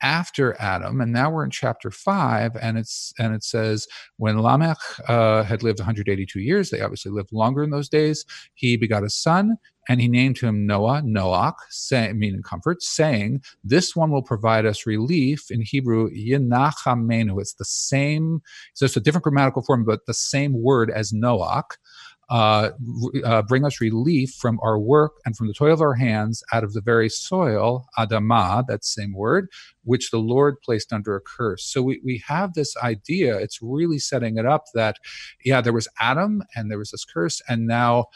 after 0.03 0.57
Adam, 0.61 1.01
and 1.01 1.13
now 1.13 1.31
we're 1.31 1.45
in 1.45 1.51
chapter 1.51 1.91
five, 1.91 2.57
and 2.61 2.79
it's 2.79 3.13
and 3.19 3.35
it 3.35 3.45
says 3.45 3.87
when 4.17 4.39
Lamech 4.39 4.79
uh, 5.09 5.43
had 5.43 5.63
lived 5.63 5.81
182 5.81 6.41
years, 6.41 6.71
they 6.71 6.81
obviously 6.81 7.13
lived 7.13 7.33
longer 7.33 7.63
in 7.63 7.71
those 7.71 7.89
days. 7.89 8.25
He 8.55 8.77
begot 8.77 9.05
a 9.05 9.11
son, 9.11 9.57
and 9.89 10.01
he 10.01 10.09
named 10.09 10.39
him 10.39 10.67
Noah, 10.67 11.03
Noach, 11.03 11.55
say, 11.71 12.13
meaning 12.13 12.43
comfort, 12.43 12.83
saying, 12.83 13.43
"This 13.65 13.97
one 13.97 14.11
will 14.11 14.23
provide 14.23 14.67
us 14.67 14.87
relief." 14.87 15.51
In 15.51 15.63
Hebrew, 15.63 16.11
Yenachamenu. 16.11 17.41
It's 17.41 17.55
the 17.55 17.65
same. 17.65 18.41
So 18.75 18.85
it's 18.85 18.97
a 18.97 19.01
different 19.01 19.25
grammatical 19.25 19.63
form, 19.63 19.85
but 19.85 20.07
the 20.07 20.15
same 20.15 20.63
word 20.63 20.91
as 20.91 21.13
Noach. 21.13 21.77
Uh, 22.31 22.71
uh, 23.25 23.43
bring 23.43 23.65
us 23.65 23.81
relief 23.81 24.31
from 24.31 24.59
our 24.63 24.79
work 24.79 25.13
and 25.25 25.37
from 25.37 25.47
the 25.47 25.55
toil 25.55 25.73
of 25.73 25.81
our 25.81 25.95
hands 25.95 26.43
out 26.53 26.63
of 26.63 26.75
the 26.75 26.81
very 26.81 27.09
soil, 27.09 27.87
Adamah, 27.99 28.67
that 28.67 28.85
same 28.85 29.15
word, 29.15 29.49
which 29.85 30.11
the 30.11 30.19
Lord 30.19 30.57
placed 30.63 30.93
under 30.93 31.17
a 31.17 31.21
curse. 31.21 31.65
So 31.65 31.83
we, 31.83 32.01
we 32.05 32.23
have 32.27 32.55
this 32.55 32.77
idea, 32.77 33.39
it's 33.39 33.61
really 33.63 33.99
setting 33.99 34.37
it 34.37 34.45
up 34.45 34.65
that, 34.75 34.97
yeah, 35.45 35.61
there 35.61 35.73
was 35.73 35.89
Adam 35.99 36.43
and 36.55 36.71
there 36.71 36.79
was 36.79 36.91
this 36.91 37.05
curse, 37.05 37.41
and 37.49 37.67
now, 37.67 38.07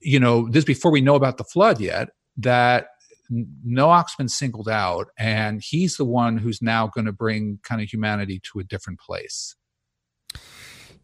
you 0.00 0.20
know, 0.20 0.48
this 0.50 0.64
before 0.64 0.90
we 0.90 1.00
know 1.00 1.14
about 1.14 1.38
the 1.38 1.44
flood 1.44 1.80
yet, 1.80 2.10
that 2.36 2.88
Noach's 3.30 4.16
been 4.16 4.28
singled 4.28 4.68
out, 4.68 5.08
and 5.18 5.62
he's 5.62 5.96
the 5.96 6.04
one 6.04 6.36
who's 6.36 6.60
now 6.60 6.88
going 6.88 7.06
to 7.06 7.12
bring 7.12 7.58
kind 7.62 7.80
of 7.80 7.88
humanity 7.88 8.40
to 8.52 8.58
a 8.58 8.64
different 8.64 9.00
place. 9.00 9.56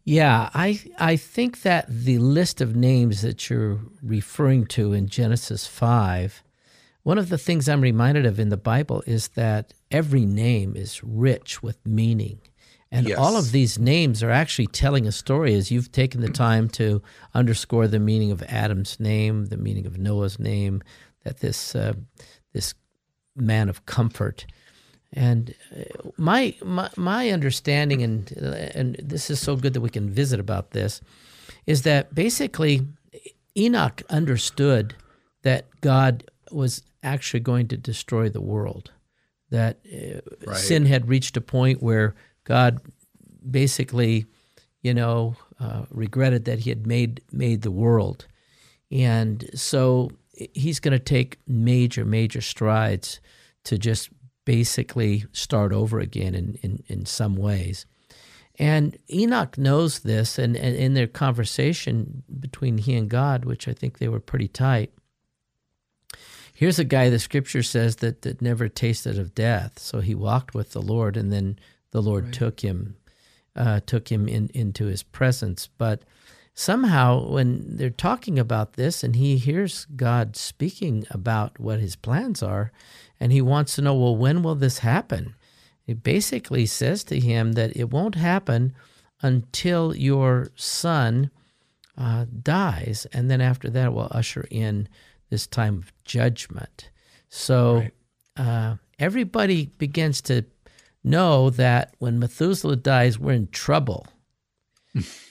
Yeah, 0.03 0.49
I 0.53 0.79
I 0.97 1.15
think 1.15 1.61
that 1.61 1.85
the 1.87 2.17
list 2.17 2.59
of 2.61 2.75
names 2.75 3.21
that 3.21 3.49
you're 3.49 3.79
referring 4.01 4.65
to 4.67 4.93
in 4.93 5.07
Genesis 5.07 5.67
5, 5.67 6.43
one 7.03 7.17
of 7.17 7.29
the 7.29 7.37
things 7.37 7.69
I'm 7.69 7.81
reminded 7.81 8.25
of 8.25 8.39
in 8.39 8.49
the 8.49 8.57
Bible 8.57 9.03
is 9.05 9.29
that 9.29 9.73
every 9.91 10.25
name 10.25 10.75
is 10.75 11.03
rich 11.03 11.61
with 11.61 11.85
meaning. 11.85 12.39
And 12.93 13.07
yes. 13.07 13.17
all 13.17 13.37
of 13.37 13.53
these 13.53 13.79
names 13.79 14.21
are 14.21 14.31
actually 14.31 14.67
telling 14.67 15.07
a 15.07 15.13
story 15.13 15.53
as 15.53 15.71
you've 15.71 15.93
taken 15.93 16.19
the 16.19 16.29
time 16.29 16.67
to 16.69 17.01
underscore 17.33 17.87
the 17.87 17.99
meaning 17.99 18.31
of 18.31 18.43
Adam's 18.43 18.99
name, 18.99 19.45
the 19.45 19.55
meaning 19.55 19.85
of 19.85 19.97
Noah's 19.97 20.39
name, 20.39 20.83
that 21.23 21.39
this 21.39 21.73
uh, 21.73 21.93
this 22.53 22.73
man 23.35 23.69
of 23.69 23.85
comfort 23.85 24.45
and 25.13 25.53
uh, 25.75 26.09
my, 26.17 26.55
my 26.63 26.89
my 26.95 27.29
understanding, 27.29 28.01
and 28.01 28.31
and 28.31 28.95
this 28.95 29.29
is 29.29 29.39
so 29.39 29.55
good 29.55 29.73
that 29.73 29.81
we 29.81 29.89
can 29.89 30.09
visit 30.09 30.39
about 30.39 30.71
this, 30.71 31.01
is 31.65 31.81
that 31.81 32.15
basically 32.15 32.87
Enoch 33.57 34.01
understood 34.09 34.95
that 35.43 35.65
God 35.81 36.23
was 36.51 36.83
actually 37.03 37.41
going 37.41 37.67
to 37.69 37.77
destroy 37.77 38.29
the 38.29 38.41
world, 38.41 38.91
that 39.49 39.79
uh, 39.91 40.21
right. 40.47 40.57
sin 40.57 40.85
had 40.85 41.09
reached 41.09 41.35
a 41.35 41.41
point 41.41 41.83
where 41.83 42.15
God 42.45 42.79
basically, 43.49 44.25
you 44.81 44.93
know, 44.93 45.35
uh, 45.59 45.83
regretted 45.89 46.45
that 46.45 46.59
he 46.59 46.69
had 46.69 46.87
made 46.87 47.21
made 47.33 47.63
the 47.63 47.71
world, 47.71 48.27
and 48.89 49.49
so 49.53 50.11
he's 50.53 50.79
going 50.79 50.93
to 50.93 51.03
take 51.03 51.37
major 51.47 52.05
major 52.05 52.39
strides 52.39 53.19
to 53.65 53.77
just 53.77 54.09
basically 54.45 55.25
start 55.31 55.71
over 55.71 55.99
again 55.99 56.35
in, 56.35 56.57
in, 56.61 56.83
in 56.87 57.05
some 57.05 57.35
ways. 57.35 57.85
And 58.59 58.97
Enoch 59.11 59.57
knows 59.57 59.99
this, 59.99 60.37
and, 60.37 60.55
and 60.55 60.75
in 60.75 60.93
their 60.93 61.07
conversation 61.07 62.23
between 62.39 62.77
he 62.77 62.95
and 62.95 63.09
God, 63.09 63.45
which 63.45 63.67
I 63.67 63.73
think 63.73 63.97
they 63.97 64.07
were 64.07 64.19
pretty 64.19 64.47
tight, 64.47 64.93
here's 66.53 66.77
a 66.77 66.83
guy 66.83 67.09
the 67.09 67.17
scripture 67.17 67.63
says 67.63 67.97
that, 67.97 68.21
that 68.21 68.41
never 68.41 68.69
tasted 68.69 69.17
of 69.17 69.33
death. 69.33 69.79
So 69.79 69.99
he 69.99 70.13
walked 70.13 70.53
with 70.53 70.71
the 70.71 70.81
Lord, 70.81 71.17
and 71.17 71.31
then 71.31 71.57
the 71.91 72.01
Lord 72.01 72.25
right. 72.25 72.33
took 72.33 72.59
him 72.59 72.97
uh, 73.55 73.81
took 73.85 74.09
him 74.09 74.27
in, 74.27 74.49
into 74.53 74.85
his 74.85 75.03
presence. 75.03 75.67
But 75.77 76.03
somehow, 76.53 77.27
when 77.27 77.77
they're 77.77 77.89
talking 77.89 78.37
about 78.37 78.73
this, 78.73 79.03
and 79.03 79.15
he 79.15 79.37
hears 79.37 79.85
God 79.95 80.35
speaking 80.35 81.05
about 81.09 81.59
what 81.59 81.79
his 81.79 81.95
plans 81.95 82.43
are, 82.43 82.71
and 83.19 83.31
he 83.31 83.41
wants 83.41 83.75
to 83.75 83.81
know, 83.81 83.95
well, 83.95 84.15
when 84.15 84.43
will 84.43 84.55
this 84.55 84.79
happen? 84.79 85.35
He 85.83 85.93
basically 85.93 86.65
says 86.65 87.03
to 87.05 87.19
him 87.19 87.53
that 87.53 87.75
it 87.75 87.89
won't 87.89 88.15
happen 88.15 88.73
until 89.21 89.95
your 89.95 90.49
son 90.55 91.31
uh, 91.97 92.25
dies, 92.41 93.07
and 93.13 93.29
then 93.29 93.41
after 93.41 93.69
that, 93.69 93.93
we'll 93.93 94.07
usher 94.11 94.47
in 94.49 94.87
this 95.29 95.47
time 95.47 95.77
of 95.77 95.93
judgment. 96.03 96.89
So 97.29 97.75
right. 97.75 97.93
uh, 98.37 98.75
everybody 98.99 99.67
begins 99.77 100.21
to 100.21 100.45
know 101.03 101.49
that 101.51 101.95
when 101.99 102.19
Methuselah 102.19 102.75
dies, 102.77 103.17
we're 103.17 103.33
in 103.33 103.47
trouble. 103.47 104.07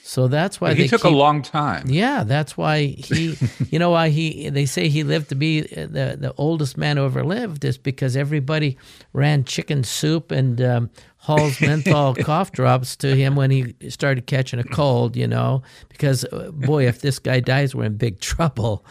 So 0.03 0.27
that's 0.27 0.59
why 0.59 0.73
he 0.73 0.87
took 0.87 1.03
keep, 1.03 1.11
a 1.11 1.15
long 1.15 1.43
time. 1.43 1.87
Yeah, 1.87 2.23
that's 2.23 2.57
why 2.57 2.85
he, 2.85 3.37
you 3.69 3.77
know, 3.77 3.91
why 3.91 4.09
he. 4.09 4.49
They 4.49 4.65
say 4.65 4.89
he 4.89 5.03
lived 5.03 5.29
to 5.29 5.35
be 5.35 5.61
the 5.61 6.17
the 6.19 6.33
oldest 6.37 6.77
man 6.77 6.97
who 6.97 7.05
ever 7.05 7.23
lived 7.23 7.63
is 7.63 7.77
because 7.77 8.17
everybody 8.17 8.77
ran 9.13 9.43
chicken 9.43 9.83
soup 9.83 10.31
and 10.31 10.59
um, 10.61 10.89
Hall's 11.17 11.61
menthol 11.61 12.15
cough 12.15 12.51
drops 12.51 12.95
to 12.97 13.15
him 13.15 13.35
when 13.35 13.51
he 13.51 13.75
started 13.89 14.25
catching 14.25 14.59
a 14.59 14.63
cold. 14.63 15.15
You 15.15 15.27
know, 15.27 15.61
because 15.89 16.25
uh, 16.25 16.49
boy, 16.51 16.87
if 16.87 17.01
this 17.01 17.19
guy 17.19 17.39
dies, 17.39 17.75
we're 17.75 17.85
in 17.85 17.97
big 17.97 18.19
trouble. 18.19 18.83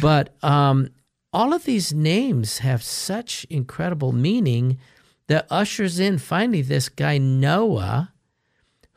But 0.00 0.42
um, 0.44 0.90
all 1.32 1.52
of 1.52 1.64
these 1.64 1.92
names 1.92 2.58
have 2.58 2.82
such 2.82 3.44
incredible 3.50 4.12
meaning 4.12 4.78
that 5.26 5.46
ushers 5.50 5.98
in 5.98 6.18
finally 6.18 6.62
this 6.62 6.88
guy 6.88 7.18
Noah 7.18 8.12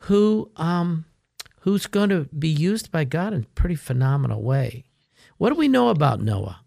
who 0.00 0.50
um, 0.56 1.04
who's 1.60 1.86
going 1.86 2.10
to 2.10 2.28
be 2.38 2.48
used 2.48 2.90
by 2.90 3.04
God 3.04 3.32
in 3.32 3.42
a 3.42 3.54
pretty 3.54 3.76
phenomenal 3.76 4.42
way. 4.42 4.84
What 5.38 5.50
do 5.50 5.56
we 5.56 5.68
know 5.68 5.88
about 5.88 6.20
Noah? 6.20 6.60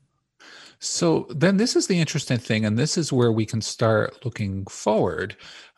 So 0.80 1.28
then, 1.30 1.58
this 1.58 1.76
is 1.76 1.88
the 1.88 2.00
interesting 2.00 2.38
thing, 2.38 2.66
and 2.66 2.78
this 2.78 2.98
is 2.98 3.14
where 3.14 3.32
we 3.32 3.46
can 3.46 3.62
start 3.62 4.26
looking 4.26 4.66
forward. 4.66 5.38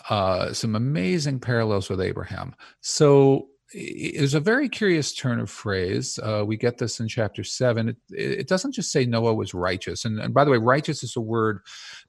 Uh, 0.09 0.53
some 0.53 0.75
amazing 0.75 1.39
parallels 1.39 1.89
with 1.89 2.01
Abraham. 2.01 2.55
So 2.81 3.47
there's 3.73 4.33
a 4.33 4.39
very 4.39 4.69
curious 4.69 5.13
turn 5.13 5.39
of 5.39 5.49
phrase. 5.49 6.19
Uh, 6.21 6.43
we 6.45 6.57
get 6.57 6.77
this 6.77 6.99
in 6.99 7.07
chapter 7.07 7.43
seven. 7.43 7.89
It, 7.89 7.97
it, 8.11 8.47
doesn't 8.47 8.73
just 8.73 8.91
say 8.91 9.05
Noah 9.05 9.33
was 9.33 9.53
righteous. 9.53 10.05
And, 10.05 10.19
and, 10.19 10.33
by 10.33 10.43
the 10.43 10.51
way, 10.51 10.57
righteous 10.57 11.03
is 11.03 11.15
a 11.15 11.21
word 11.21 11.59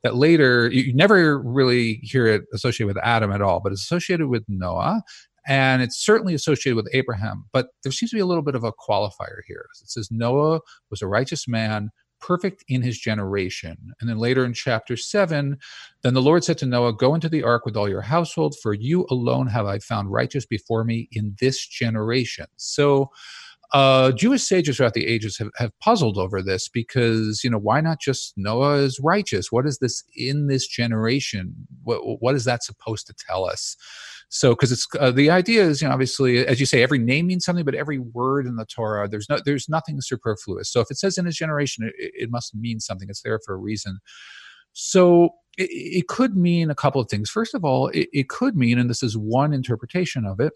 that 0.02 0.16
later 0.16 0.70
you 0.70 0.94
never 0.94 1.38
really 1.38 2.00
hear 2.02 2.26
it 2.26 2.42
associated 2.54 2.94
with 2.94 3.04
Adam 3.04 3.32
at 3.32 3.42
all, 3.42 3.60
but 3.60 3.72
it's 3.72 3.82
associated 3.82 4.28
with 4.28 4.44
Noah 4.48 5.02
and 5.46 5.82
it's 5.82 6.04
certainly 6.04 6.34
associated 6.34 6.76
with 6.76 6.88
Abraham. 6.92 7.44
But 7.52 7.68
there 7.82 7.92
seems 7.92 8.10
to 8.10 8.16
be 8.16 8.20
a 8.20 8.26
little 8.26 8.42
bit 8.42 8.54
of 8.54 8.64
a 8.64 8.72
qualifier 8.72 9.40
here. 9.46 9.66
It 9.80 9.90
says 9.90 10.10
Noah 10.10 10.60
was 10.90 11.02
a 11.02 11.06
righteous 11.06 11.46
man, 11.46 11.90
perfect 12.20 12.64
in 12.68 12.82
his 12.82 12.98
generation. 12.98 13.76
And 14.00 14.08
then 14.08 14.18
later 14.18 14.44
in 14.44 14.52
chapter 14.52 14.96
7, 14.96 15.56
then 16.02 16.14
the 16.14 16.22
Lord 16.22 16.44
said 16.44 16.58
to 16.58 16.66
Noah, 16.66 16.94
Go 16.94 17.14
into 17.14 17.28
the 17.28 17.44
ark 17.44 17.64
with 17.64 17.76
all 17.76 17.88
your 17.88 18.02
household, 18.02 18.56
for 18.62 18.74
you 18.74 19.06
alone 19.10 19.46
have 19.48 19.66
I 19.66 19.78
found 19.78 20.10
righteous 20.10 20.46
before 20.46 20.84
me 20.84 21.08
in 21.12 21.36
this 21.40 21.64
generation. 21.66 22.46
So, 22.56 23.10
uh, 23.72 24.12
Jewish 24.12 24.44
sages 24.44 24.76
throughout 24.76 24.94
the 24.94 25.06
ages 25.06 25.38
have, 25.38 25.50
have 25.56 25.76
puzzled 25.80 26.18
over 26.18 26.40
this 26.40 26.68
because, 26.68 27.42
you 27.42 27.50
know, 27.50 27.58
why 27.58 27.80
not 27.80 28.00
just 28.00 28.32
Noah 28.36 28.76
is 28.76 29.00
righteous? 29.02 29.50
What 29.50 29.66
is 29.66 29.78
this 29.78 30.04
in 30.14 30.46
this 30.46 30.68
generation? 30.68 31.66
What, 31.82 32.22
what 32.22 32.36
is 32.36 32.44
that 32.44 32.62
supposed 32.62 33.08
to 33.08 33.14
tell 33.14 33.44
us? 33.44 33.76
So, 34.28 34.50
because 34.50 34.73
it's 34.73 34.87
uh, 34.99 35.12
the 35.12 35.30
idea 35.30 35.62
is, 35.62 35.80
you 35.80 35.88
know, 35.88 35.95
obviously, 35.95 36.45
as 36.47 36.59
you 36.59 36.66
say, 36.66 36.83
every 36.83 36.99
name 36.99 37.28
means 37.28 37.45
something, 37.45 37.64
but 37.64 37.75
every 37.75 37.99
word 37.99 38.47
in 38.47 38.56
the 38.56 38.66
Torah, 38.66 39.09
there's 39.09 39.28
no, 39.28 39.38
there's 39.45 39.68
nothing 39.68 40.00
superfluous. 40.00 40.71
So, 40.71 40.80
if 40.80 40.90
it 40.90 40.99
says 40.99 41.16
in 41.16 41.26
his 41.26 41.37
generation, 41.37 41.85
it, 41.97 42.12
it 42.14 42.30
must 42.30 42.54
mean 42.54 42.80
something. 42.80 43.09
It's 43.09 43.23
there 43.23 43.38
for 43.45 43.54
a 43.54 43.59
reason. 43.59 43.99
So, 44.73 45.30
it, 45.56 45.71
it, 45.71 46.09
could 46.09 46.37
mean 46.37 46.71
a 46.71 46.75
couple 46.75 47.00
of 47.00 47.09
things. 47.09 47.30
First 47.30 47.54
of 47.54 47.64
all, 47.64 47.88
it, 47.88 48.09
it 48.12 48.28
could 48.28 48.56
mean, 48.56 48.78
and 48.78 48.90
this 48.90 49.02
is 49.02 49.16
one 49.16 49.52
interpretation 49.52 50.26
of 50.26 50.40
it, 50.40 50.52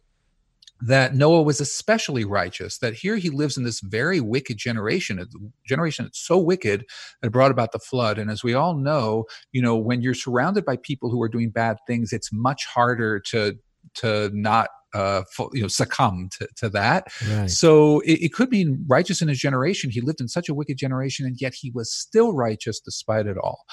that 0.83 1.15
Noah 1.15 1.43
was 1.43 1.61
especially 1.61 2.25
righteous, 2.25 2.79
that 2.79 2.95
here 2.95 3.17
he 3.17 3.31
lives 3.31 3.57
in 3.57 3.65
this 3.65 3.81
very 3.81 4.21
wicked 4.21 4.57
generation, 4.57 5.19
a 5.19 5.27
generation 5.67 6.05
that's 6.07 6.25
so 6.25 6.39
wicked 6.39 6.85
that 7.21 7.31
brought 7.31 7.51
about 7.51 7.73
the 7.73 7.79
flood. 7.79 8.19
And 8.19 8.31
as 8.31 8.43
we 8.43 8.55
all 8.55 8.75
know, 8.75 9.25
you 9.53 9.61
know, 9.61 9.77
when 9.77 10.03
you're 10.03 10.15
surrounded 10.15 10.65
by 10.65 10.77
people 10.77 11.11
who 11.11 11.21
are 11.23 11.29
doing 11.29 11.51
bad 11.51 11.77
things, 11.87 12.13
it's 12.13 12.33
much 12.33 12.67
harder 12.67 13.21
to 13.31 13.59
to 13.95 14.31
not 14.33 14.69
uh, 14.93 15.23
you 15.53 15.63
know, 15.63 15.69
succumb 15.69 16.29
to, 16.39 16.49
to 16.57 16.69
that. 16.69 17.07
Right. 17.29 17.51
So 17.51 18.01
it, 18.01 18.25
it, 18.25 18.33
could 18.33 18.51
mean 18.51 18.85
righteous 18.89 19.23
in 19.23 19.29
his 19.29 19.39
generation. 19.39 19.91
He 19.91 20.01
lived 20.01 20.21
in 20.21 20.29
such 20.29 20.49
a 20.49 20.55
wicked 20.55 20.77
generation, 20.77 21.27
and 21.27 21.41
yet 21.41 21.55
he 21.55 21.71
was 21.71 21.93
still 21.93 22.35
righteous 22.35 22.81
despite 22.81 23.27
it 23.27 23.37
all. 23.39 23.65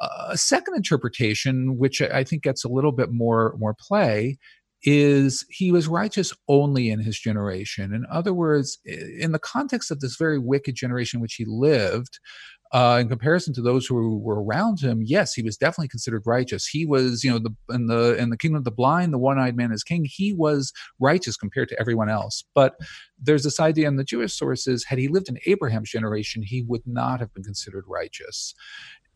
Uh, 0.00 0.28
a 0.30 0.38
second 0.38 0.74
interpretation, 0.74 1.76
which 1.78 2.00
I 2.00 2.24
think 2.24 2.42
gets 2.42 2.64
a 2.64 2.68
little 2.68 2.92
bit 2.92 3.12
more 3.12 3.54
more 3.58 3.74
play, 3.78 4.38
is 4.84 5.44
he 5.48 5.70
was 5.70 5.88
righteous 5.88 6.32
only 6.48 6.90
in 6.90 7.00
his 7.00 7.18
generation. 7.18 7.94
In 7.94 8.04
other 8.10 8.34
words, 8.34 8.78
in 8.84 9.32
the 9.32 9.38
context 9.38 9.90
of 9.90 10.00
this 10.00 10.16
very 10.16 10.38
wicked 10.38 10.74
generation 10.74 11.18
in 11.18 11.22
which 11.22 11.34
he 11.34 11.44
lived, 11.46 12.18
uh, 12.72 12.98
in 13.00 13.08
comparison 13.08 13.52
to 13.52 13.60
those 13.60 13.86
who 13.86 14.18
were 14.18 14.42
around 14.42 14.80
him, 14.80 15.02
yes, 15.04 15.34
he 15.34 15.42
was 15.42 15.58
definitely 15.58 15.88
considered 15.88 16.22
righteous. 16.24 16.66
He 16.66 16.86
was, 16.86 17.22
you 17.22 17.30
know, 17.30 17.38
the 17.38 17.54
in 17.74 17.86
the 17.86 18.16
in 18.16 18.30
the 18.30 18.36
kingdom 18.38 18.56
of 18.56 18.64
the 18.64 18.70
blind, 18.70 19.12
the 19.12 19.18
one-eyed 19.18 19.56
man 19.56 19.72
is 19.72 19.82
king. 19.84 20.06
He 20.08 20.32
was 20.32 20.72
righteous 20.98 21.36
compared 21.36 21.68
to 21.68 21.78
everyone 21.78 22.08
else. 22.08 22.42
But 22.54 22.76
there's 23.20 23.44
this 23.44 23.60
idea 23.60 23.88
in 23.88 23.96
the 23.96 24.04
Jewish 24.04 24.32
sources: 24.32 24.86
had 24.86 24.98
he 24.98 25.08
lived 25.08 25.28
in 25.28 25.38
Abraham's 25.44 25.90
generation, 25.90 26.42
he 26.42 26.62
would 26.66 26.82
not 26.86 27.20
have 27.20 27.34
been 27.34 27.44
considered 27.44 27.84
righteous 27.86 28.54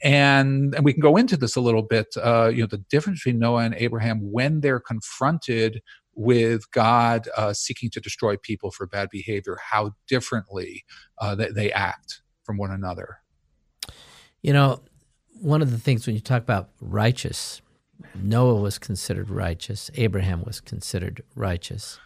and 0.02 0.74
and 0.74 0.84
we 0.84 0.92
can 0.92 1.00
go 1.00 1.16
into 1.16 1.36
this 1.36 1.56
a 1.56 1.60
little 1.60 1.82
bit 1.82 2.06
uh, 2.22 2.48
you 2.48 2.60
know 2.60 2.66
the 2.66 2.84
difference 2.90 3.20
between 3.20 3.38
noah 3.38 3.62
and 3.62 3.74
abraham 3.76 4.20
when 4.30 4.60
they're 4.60 4.80
confronted 4.80 5.80
with 6.16 6.70
God 6.70 7.28
uh, 7.36 7.52
seeking 7.52 7.90
to 7.90 8.00
destroy 8.00 8.36
people 8.36 8.70
for 8.70 8.86
bad 8.86 9.10
behavior, 9.10 9.58
how 9.70 9.92
differently 10.08 10.84
uh, 11.18 11.34
they, 11.34 11.50
they 11.50 11.72
act 11.72 12.22
from 12.42 12.56
one 12.56 12.70
another. 12.70 13.18
You 14.42 14.52
know, 14.54 14.80
one 15.40 15.62
of 15.62 15.70
the 15.70 15.78
things 15.78 16.06
when 16.06 16.16
you 16.16 16.22
talk 16.22 16.42
about 16.42 16.70
righteous, 16.80 17.60
Noah 18.14 18.60
was 18.60 18.78
considered 18.78 19.30
righteous, 19.30 19.90
Abraham 19.94 20.42
was 20.42 20.60
considered 20.60 21.22
righteous. 21.34 21.98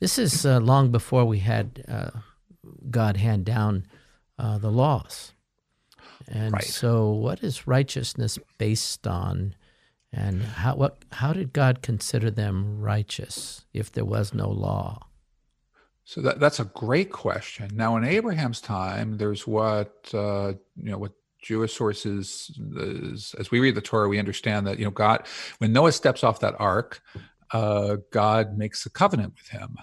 This 0.00 0.18
is 0.18 0.44
uh, 0.44 0.58
long 0.58 0.90
before 0.90 1.24
we 1.24 1.38
had 1.38 1.84
uh, 1.88 2.10
God 2.90 3.16
hand 3.16 3.44
down 3.44 3.86
uh, 4.38 4.58
the 4.58 4.70
laws. 4.70 5.33
And 6.28 6.54
Right. 6.54 6.64
so, 6.64 7.10
what 7.10 7.42
is 7.42 7.66
righteousness 7.66 8.38
based 8.58 9.06
on? 9.06 9.54
And 10.12 10.42
how, 10.42 10.76
what, 10.76 11.04
how 11.10 11.32
did 11.32 11.52
God 11.52 11.82
consider 11.82 12.30
them 12.30 12.80
righteous 12.80 13.66
if 13.72 13.90
there 13.90 14.04
was 14.04 14.32
no 14.32 14.48
law? 14.48 15.08
So 16.04 16.20
that, 16.20 16.38
that's 16.38 16.60
a 16.60 16.66
great 16.66 17.10
question. 17.10 17.70
Now, 17.74 17.96
in 17.96 18.04
Abraham's 18.04 18.60
time, 18.60 19.16
there's 19.16 19.46
what 19.46 20.08
uh, 20.12 20.52
you 20.76 20.90
know 20.90 20.98
what 20.98 21.12
Jewish 21.42 21.74
sources, 21.74 22.50
is, 22.76 23.34
as 23.38 23.50
we 23.50 23.60
read 23.60 23.74
the 23.74 23.80
Torah, 23.80 24.08
we 24.08 24.18
understand 24.18 24.66
that 24.66 24.78
you 24.78 24.84
know 24.84 24.90
God, 24.90 25.26
when 25.58 25.72
Noah 25.72 25.92
steps 25.92 26.22
off 26.22 26.40
that 26.40 26.54
ark, 26.58 27.02
uh, 27.52 27.96
God 28.10 28.56
makes 28.56 28.84
a 28.86 28.90
covenant 28.90 29.34
with 29.34 29.48
him, 29.48 29.76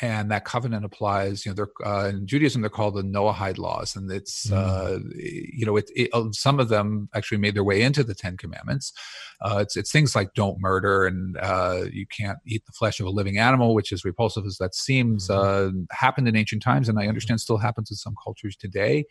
and 0.00 0.30
that 0.30 0.44
covenant 0.44 0.84
applies. 0.84 1.44
You 1.44 1.50
know, 1.52 1.54
they're 1.54 1.86
uh, 1.86 2.08
in 2.08 2.26
Judaism 2.26 2.62
they're 2.62 2.70
called 2.70 2.94
the 2.94 3.02
Noahide 3.02 3.58
laws, 3.58 3.96
and 3.96 4.10
it's 4.10 4.50
uh, 4.52 4.98
you 5.14 5.66
know 5.66 5.76
it, 5.76 5.90
it, 5.94 6.10
uh, 6.12 6.26
some 6.32 6.60
of 6.60 6.68
them 6.68 7.08
actually 7.14 7.38
made 7.38 7.54
their 7.54 7.64
way 7.64 7.82
into 7.82 8.04
the 8.04 8.14
Ten 8.14 8.36
Commandments. 8.36 8.92
Uh, 9.40 9.58
it's 9.60 9.76
it's 9.76 9.90
things 9.90 10.14
like 10.14 10.34
don't 10.34 10.60
murder 10.60 11.06
and 11.06 11.36
uh, 11.38 11.84
you 11.92 12.06
can't 12.06 12.38
eat 12.46 12.64
the 12.66 12.72
flesh 12.72 13.00
of 13.00 13.06
a 13.06 13.10
living 13.10 13.38
animal, 13.38 13.74
which 13.74 13.92
is 13.92 14.04
repulsive 14.04 14.44
as 14.46 14.58
that 14.58 14.74
seems. 14.74 15.28
Uh, 15.30 15.70
happened 15.90 16.28
in 16.28 16.36
ancient 16.36 16.62
times, 16.62 16.88
and 16.88 16.98
I 16.98 17.06
understand 17.08 17.40
still 17.40 17.58
happens 17.58 17.90
in 17.90 17.96
some 17.96 18.14
cultures 18.24 18.56
today. 18.56 19.04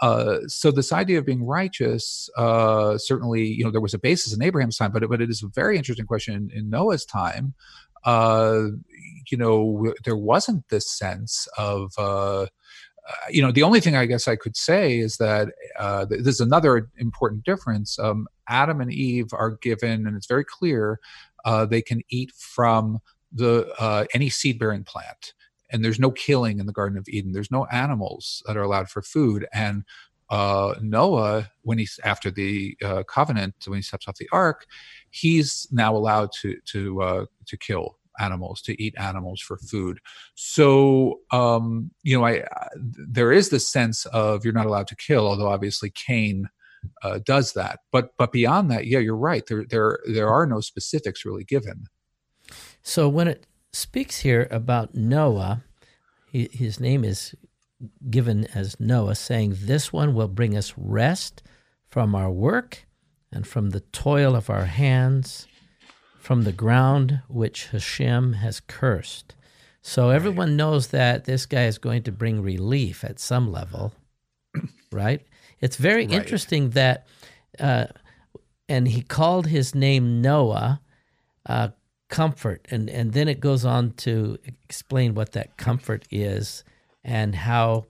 Uh, 0.00 0.38
so 0.46 0.70
this 0.70 0.92
idea 0.92 1.18
of 1.18 1.26
being 1.26 1.44
righteous, 1.44 2.30
uh, 2.36 2.96
certainly, 2.98 3.44
you 3.44 3.64
know, 3.64 3.70
there 3.70 3.80
was 3.80 3.94
a 3.94 3.98
basis 3.98 4.32
in 4.32 4.42
Abraham's 4.42 4.76
time, 4.76 4.92
but 4.92 5.02
it, 5.02 5.10
but 5.10 5.20
it 5.20 5.28
is 5.28 5.42
a 5.42 5.48
very 5.48 5.76
interesting 5.76 6.06
question 6.06 6.34
in, 6.34 6.50
in 6.56 6.70
Noah's 6.70 7.04
time. 7.04 7.54
Uh, 8.04 8.68
you 9.30 9.36
know, 9.36 9.92
there 10.04 10.16
wasn't 10.16 10.68
this 10.68 10.90
sense 10.90 11.46
of, 11.58 11.92
uh, 11.98 12.42
uh, 12.42 12.46
you 13.30 13.42
know, 13.42 13.52
the 13.52 13.62
only 13.62 13.80
thing 13.80 13.96
I 13.96 14.06
guess 14.06 14.28
I 14.28 14.36
could 14.36 14.56
say 14.56 14.98
is 14.98 15.16
that 15.16 15.48
uh, 15.78 16.06
th- 16.06 16.22
there's 16.22 16.40
another 16.40 16.88
important 16.98 17.44
difference. 17.44 17.98
Um, 17.98 18.26
Adam 18.48 18.80
and 18.80 18.92
Eve 18.92 19.28
are 19.32 19.52
given, 19.52 20.06
and 20.06 20.16
it's 20.16 20.26
very 20.26 20.44
clear, 20.44 20.98
uh, 21.44 21.66
they 21.66 21.82
can 21.82 22.02
eat 22.10 22.32
from 22.32 22.98
the 23.32 23.70
uh, 23.78 24.04
any 24.14 24.30
seed-bearing 24.30 24.84
plant 24.84 25.34
and 25.70 25.84
there's 25.84 26.00
no 26.00 26.10
killing 26.10 26.58
in 26.58 26.66
the 26.66 26.72
Garden 26.72 26.98
of 26.98 27.08
Eden. 27.08 27.32
There's 27.32 27.50
no 27.50 27.66
animals 27.66 28.42
that 28.46 28.56
are 28.56 28.62
allowed 28.62 28.88
for 28.88 29.02
food. 29.02 29.46
And 29.52 29.84
uh, 30.30 30.74
Noah, 30.80 31.50
when 31.62 31.78
he's 31.78 31.98
after 32.04 32.30
the 32.30 32.76
uh, 32.84 33.02
covenant, 33.04 33.54
when 33.66 33.78
he 33.78 33.82
steps 33.82 34.08
off 34.08 34.16
the 34.16 34.28
ark, 34.32 34.66
he's 35.10 35.66
now 35.70 35.96
allowed 35.96 36.30
to 36.40 36.56
to 36.66 37.02
uh, 37.02 37.24
to 37.46 37.56
kill 37.56 37.98
animals, 38.20 38.60
to 38.62 38.82
eat 38.82 38.94
animals 38.98 39.40
for 39.40 39.56
food. 39.58 40.00
So 40.34 41.20
um, 41.30 41.90
you 42.02 42.18
know, 42.18 42.24
I, 42.24 42.42
I 42.44 42.68
there 42.76 43.32
is 43.32 43.48
this 43.48 43.68
sense 43.68 44.06
of 44.06 44.44
you're 44.44 44.54
not 44.54 44.66
allowed 44.66 44.88
to 44.88 44.96
kill, 44.96 45.26
although 45.26 45.48
obviously 45.48 45.90
Cain. 45.90 46.48
Uh, 47.02 47.18
does 47.24 47.54
that, 47.54 47.80
but 47.90 48.10
but 48.18 48.30
beyond 48.30 48.70
that, 48.70 48.86
yeah, 48.86 49.00
you're 49.00 49.16
right. 49.16 49.44
There 49.48 49.64
there 49.68 49.98
there 50.06 50.28
are 50.28 50.46
no 50.46 50.60
specifics 50.60 51.24
really 51.24 51.42
given. 51.42 51.86
So 52.82 53.08
when 53.08 53.26
it 53.26 53.48
speaks 53.72 54.20
here 54.20 54.46
about 54.50 54.94
Noah, 54.94 55.64
he, 56.30 56.48
his 56.52 56.78
name 56.78 57.04
is 57.04 57.34
given 58.10 58.46
as 58.54 58.78
Noah, 58.80 59.14
saying, 59.14 59.54
This 59.60 59.92
one 59.92 60.14
will 60.14 60.28
bring 60.28 60.56
us 60.56 60.74
rest 60.76 61.42
from 61.86 62.14
our 62.14 62.30
work 62.30 62.86
and 63.32 63.46
from 63.46 63.70
the 63.70 63.80
toil 63.80 64.34
of 64.34 64.50
our 64.50 64.64
hands, 64.64 65.46
from 66.18 66.42
the 66.42 66.52
ground 66.52 67.20
which 67.28 67.66
Hashem 67.66 68.34
has 68.34 68.60
cursed. 68.60 69.34
So 69.82 70.10
everyone 70.10 70.56
knows 70.56 70.88
that 70.88 71.24
this 71.24 71.46
guy 71.46 71.64
is 71.64 71.78
going 71.78 72.02
to 72.02 72.12
bring 72.12 72.42
relief 72.42 73.04
at 73.04 73.18
some 73.20 73.50
level, 73.50 73.92
right? 74.92 75.24
It's 75.60 75.76
very 75.76 76.06
Right. 76.06 76.14
interesting 76.16 76.70
that, 76.70 77.06
uh, 77.58 77.86
and 78.68 78.88
he 78.88 79.02
called 79.02 79.46
his 79.46 79.74
name 79.74 80.20
Noah, 80.20 80.80
uh, 81.46 81.68
comfort, 82.10 82.66
and 82.70 82.88
and 82.90 83.12
then 83.12 83.28
it 83.28 83.40
goes 83.40 83.64
on 83.64 83.92
to 83.92 84.38
explain 84.44 85.14
what 85.14 85.32
that 85.32 85.56
comfort 85.56 86.06
is 86.10 86.64
and 87.08 87.34
how 87.34 87.86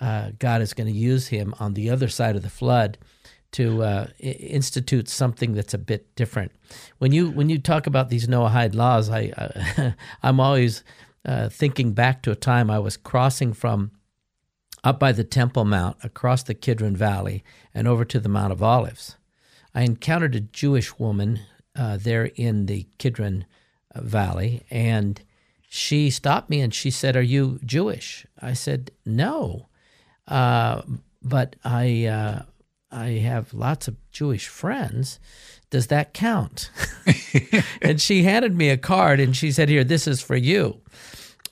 uh, 0.00 0.30
God 0.38 0.62
is 0.62 0.72
going 0.72 0.86
to 0.86 0.98
use 0.98 1.26
him 1.26 1.54
on 1.58 1.74
the 1.74 1.90
other 1.90 2.08
side 2.08 2.36
of 2.36 2.42
the 2.42 2.48
flood 2.48 2.96
to 3.52 3.82
uh, 3.82 4.06
institute 4.20 5.08
something 5.08 5.54
that's 5.54 5.74
a 5.74 5.78
bit 5.78 6.14
different. 6.14 6.52
When 6.98 7.10
you 7.10 7.30
when 7.30 7.48
you 7.48 7.58
talk 7.58 7.88
about 7.88 8.08
these 8.08 8.28
Noahide 8.28 8.76
laws, 8.76 9.10
I 9.10 9.32
uh, 9.36 9.90
I'm 10.22 10.38
always 10.38 10.84
uh, 11.24 11.48
thinking 11.48 11.92
back 11.92 12.22
to 12.22 12.30
a 12.30 12.36
time 12.36 12.70
I 12.70 12.78
was 12.78 12.96
crossing 12.96 13.52
from 13.52 13.90
up 14.84 15.00
by 15.00 15.10
the 15.10 15.24
Temple 15.24 15.64
Mount 15.64 15.96
across 16.04 16.44
the 16.44 16.54
Kidron 16.54 16.96
Valley 16.96 17.42
and 17.74 17.88
over 17.88 18.04
to 18.04 18.20
the 18.20 18.28
Mount 18.28 18.52
of 18.52 18.62
Olives. 18.62 19.16
I 19.74 19.82
encountered 19.82 20.36
a 20.36 20.40
Jewish 20.40 20.98
woman 20.98 21.40
uh, 21.76 21.96
there 21.96 22.26
in 22.36 22.66
the 22.66 22.86
Kidron 22.98 23.46
Valley, 23.96 24.62
and 24.70 25.20
she 25.72 26.10
stopped 26.10 26.50
me 26.50 26.60
and 26.60 26.74
she 26.74 26.90
said, 26.90 27.14
"Are 27.16 27.22
you 27.22 27.60
Jewish?" 27.64 28.26
I 28.42 28.54
said, 28.54 28.90
"No, 29.06 29.68
uh, 30.26 30.82
but 31.22 31.54
I 31.64 32.06
uh, 32.06 32.42
I 32.90 33.06
have 33.22 33.54
lots 33.54 33.86
of 33.86 33.94
Jewish 34.10 34.48
friends. 34.48 35.20
Does 35.70 35.86
that 35.86 36.12
count?" 36.12 36.70
and 37.82 38.00
she 38.00 38.24
handed 38.24 38.56
me 38.56 38.68
a 38.70 38.76
card 38.76 39.20
and 39.20 39.36
she 39.36 39.52
said, 39.52 39.68
"Here, 39.68 39.84
this 39.84 40.08
is 40.08 40.20
for 40.20 40.34
you." 40.36 40.80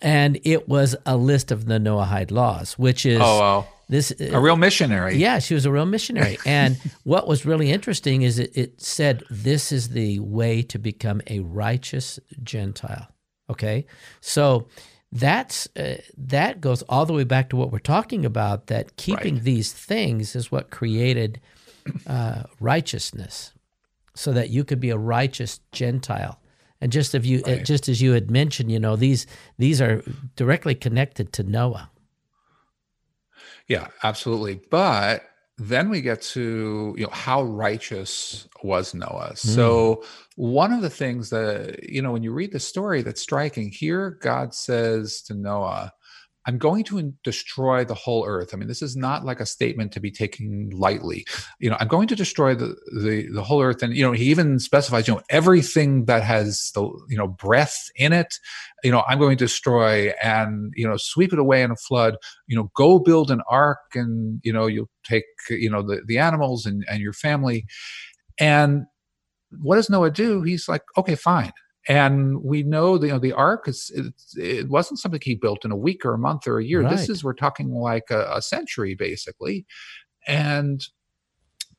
And 0.03 0.41
it 0.45 0.69
was 0.69 0.97
a 1.07 1.17
list 1.17 1.53
of 1.53 1.67
the 1.67 1.79
Noahide 1.79 2.31
laws, 2.33 2.79
which 2.79 3.07
is 3.07 3.21
Oh, 3.23 3.39
wow. 3.41 3.67
this 3.89 4.13
A 4.21 4.41
real 4.41 4.57
missionary. 4.57 5.17
yeah, 5.17 5.39
she 5.39 5.55
was 5.55 5.65
a 5.67 5.71
real 5.73 5.87
missionary. 5.87 6.39
And 6.47 6.77
what 7.05 7.27
was 7.29 7.45
really 7.47 7.71
interesting 7.71 8.23
is 8.23 8.39
it, 8.41 8.57
it 8.57 8.81
said 8.81 9.23
this 9.31 9.71
is 9.73 9.89
the 9.91 10.19
way 10.21 10.63
to 10.63 10.79
become 10.79 11.21
a 11.29 11.39
righteous 11.41 12.21
Gentile. 12.45 13.09
Okay, 13.51 13.87
so 14.21 14.69
that's 15.11 15.69
uh, 15.77 15.97
that 16.17 16.61
goes 16.61 16.83
all 16.83 17.07
the 17.07 17.15
way 17.15 17.25
back 17.25 17.49
to 17.51 17.57
what 17.57 17.73
we're 17.73 17.79
talking 17.79 18.25
about. 18.27 18.67
That 18.67 18.97
keeping 18.97 19.37
Right. 19.37 19.45
these 19.45 19.73
things 19.73 20.37
is 20.37 20.53
what 20.53 20.71
created 20.71 21.41
uh, 22.07 22.43
righteousness, 22.61 23.53
so 24.15 24.33
that 24.33 24.51
you 24.51 24.65
could 24.65 24.81
be 24.81 24.91
a 24.91 24.99
righteous 24.99 25.61
Gentile. 25.73 26.39
And 26.81 26.93
just 26.93 27.15
if 27.15 27.27
you, 27.27 27.43
uh, 27.45 27.57
just 27.57 27.89
as 27.89 28.01
you 28.01 28.13
had 28.13 28.31
mentioned, 28.31 28.71
you 28.71 28.79
know 28.79 28.97
these 28.97 29.27
these 29.59 29.81
are 29.81 30.03
directly 30.37 30.75
connected 30.75 31.33
to 31.33 31.43
Noah. 31.43 31.91
Yeah, 33.67 33.89
absolutely. 34.03 34.61
But 34.71 35.23
then 35.59 35.91
we 35.91 36.01
get 36.01 36.23
to 36.23 36.95
you 36.97 37.05
know 37.05 37.13
how 37.13 37.43
righteous 37.43 38.49
was 38.63 38.95
Noah. 38.95 39.33
So 39.37 40.03
hmm. 40.37 40.43
one 40.43 40.73
of 40.73 40.83
the 40.83 40.91
things 40.91 41.31
that 41.31 41.83
you 41.89 42.01
know 42.01 42.13
when 42.13 42.23
you 42.23 42.33
read 42.33 42.53
the 42.53 42.61
story 42.61 43.03
that's 43.03 43.21
striking 43.21 43.71
here, 43.71 44.19
God 44.23 44.55
says 44.55 45.21
to 45.23 45.35
Noah, 45.35 45.93
"I'm 46.49 46.59
going 46.59 46.83
to 46.85 47.13
destroy 47.23 47.85
the 47.85 47.95
whole 47.95 48.27
earth." 48.27 48.51
I 48.53 48.57
mean, 48.57 48.67
this 48.67 48.83
is 48.83 48.97
not 48.97 49.25
like 49.25 49.39
a 49.39 49.47
statement 49.47 49.93
to 49.93 50.01
be 50.01 50.11
taken 50.11 50.71
lightly. 50.73 51.25
You 51.61 51.71
know, 51.71 51.77
I'm 51.79 51.89
going 51.89 52.09
to 52.09 52.17
destroy 52.17 52.55
the 52.57 52.75
the 53.01 53.29
the 53.33 53.45
whole 53.45 53.63
earth, 53.63 53.83
and 53.83 53.95
you 53.95 54.05
know 54.05 54.13
he 54.13 54.25
even 54.25 54.59
specifies 54.59 55.07
you 55.07 55.15
know 55.15 55.23
everything 55.31 56.07
that 56.07 56.25
has 56.25 56.73
the 56.75 56.83
you 57.09 57.17
know 57.17 57.29
breath 57.29 57.77
in 57.95 58.13
it. 58.13 58.35
You 58.83 58.91
know, 58.91 59.05
I'm 59.09 59.19
going 59.21 59.37
to 59.39 59.45
destroy 59.45 60.13
and 60.23 60.73
you 60.75 60.89
know 60.89 60.97
sweep 60.97 61.33
it 61.33 61.39
away 61.39 61.63
in 61.63 61.71
a 61.71 61.77
flood 61.77 62.17
you 62.49 62.57
know 62.57 62.71
go 62.75 62.99
build 62.99 63.31
an 63.31 63.43
ark 63.49 63.79
and 63.95 64.41
you 64.43 64.53
know 64.53 64.67
you'll 64.67 64.91
take 65.05 65.25
you 65.49 65.71
know 65.71 65.83
the, 65.83 66.03
the 66.07 66.19
animals 66.19 66.67
and, 66.67 66.85
and 66.91 67.01
your 67.01 67.13
family 67.13 67.67
and 68.41 68.85
what 69.61 69.77
does 69.77 69.89
noah 69.89 70.11
do 70.11 70.43
he's 70.43 70.69
like 70.69 70.83
okay 70.97 71.15
fine 71.15 71.53
and 71.89 72.45
we 72.45 72.63
know 72.63 72.99
that 72.99 73.07
you 73.07 73.13
know 73.15 73.19
the 73.19 73.33
ark 73.33 73.67
is 73.67 73.91
it, 73.95 74.13
it 74.37 74.69
wasn't 74.69 75.01
something 75.01 75.21
he 75.23 75.35
built 75.35 75.65
in 75.65 75.71
a 75.73 75.77
week 75.77 76.05
or 76.05 76.13
a 76.13 76.19
month 76.19 76.47
or 76.47 76.59
a 76.59 76.65
year. 76.65 76.83
This 76.89 77.09
is 77.09 77.25
we're 77.25 77.33
talking 77.33 77.71
like 77.71 78.11
a, 78.11 78.31
a 78.31 78.43
century 78.43 78.95
basically. 78.95 79.65
And 80.27 80.87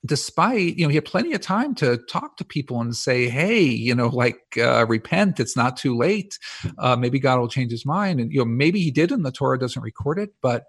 despite 0.05 0.77
you 0.77 0.83
know 0.85 0.89
he 0.89 0.95
had 0.95 1.05
plenty 1.05 1.33
of 1.33 1.41
time 1.41 1.75
to 1.75 1.97
talk 2.09 2.37
to 2.37 2.45
people 2.45 2.79
and 2.79 2.95
say 2.95 3.27
hey 3.27 3.61
you 3.61 3.93
know 3.93 4.07
like 4.07 4.41
uh, 4.57 4.85
repent. 4.87 5.39
It's 5.39 5.55
not 5.55 5.77
too 5.77 5.95
late. 5.95 6.39
Uh, 6.79 6.95
maybe 6.95 7.19
god 7.19 7.39
will 7.39 7.47
change 7.47 7.71
his 7.71 7.85
mind. 7.85 8.19
And 8.19 8.31
you 8.31 8.39
know 8.39 8.45
maybe 8.45 8.81
he 8.81 8.91
did 8.91 9.11
and 9.11 9.23
the 9.23 9.31
torah 9.31 9.59
doesn't 9.59 9.83
record 9.83 10.17
it 10.17 10.31
but 10.41 10.63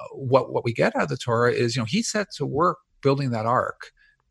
uh, 0.00 0.04
what 0.12 0.50
what 0.52 0.64
we 0.64 0.72
get 0.72 0.96
out 0.96 1.02
of 1.02 1.08
the 1.08 1.16
torah 1.18 1.52
is 1.52 1.76
you 1.76 1.82
know 1.82 1.86
he 1.86 2.02
set 2.02 2.28
to 2.36 2.46
work 2.46 2.78
building 3.02 3.30
that 3.30 3.46
ark 3.46 3.90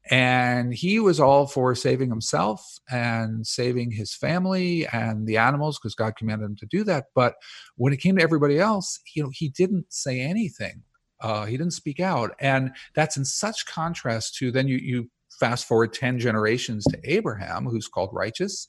and 0.09 0.73
he 0.73 0.99
was 0.99 1.19
all 1.19 1.47
for 1.47 1.75
saving 1.75 2.09
himself 2.09 2.79
and 2.89 3.45
saving 3.45 3.91
his 3.91 4.13
family 4.13 4.87
and 4.87 5.27
the 5.27 5.37
animals 5.37 5.77
because 5.77 5.95
God 5.95 6.15
commanded 6.15 6.45
him 6.45 6.55
to 6.57 6.65
do 6.65 6.83
that. 6.85 7.05
But 7.13 7.35
when 7.75 7.93
it 7.93 7.99
came 7.99 8.17
to 8.17 8.23
everybody 8.23 8.59
else, 8.59 8.99
you 9.15 9.23
know, 9.23 9.31
he 9.33 9.49
didn't 9.49 9.85
say 9.89 10.19
anything. 10.19 10.83
Uh, 11.19 11.45
he 11.45 11.57
didn't 11.57 11.73
speak 11.73 11.99
out, 11.99 12.35
and 12.39 12.71
that's 12.93 13.17
in 13.17 13.25
such 13.25 13.65
contrast 13.65 14.35
to 14.35 14.51
then 14.51 14.67
you 14.67 14.77
you 14.77 15.09
fast 15.39 15.67
forward 15.67 15.93
10 15.93 16.19
generations 16.19 16.83
to 16.85 16.99
Abraham, 17.03 17.65
who's 17.65 17.87
called 17.87 18.09
righteous. 18.13 18.67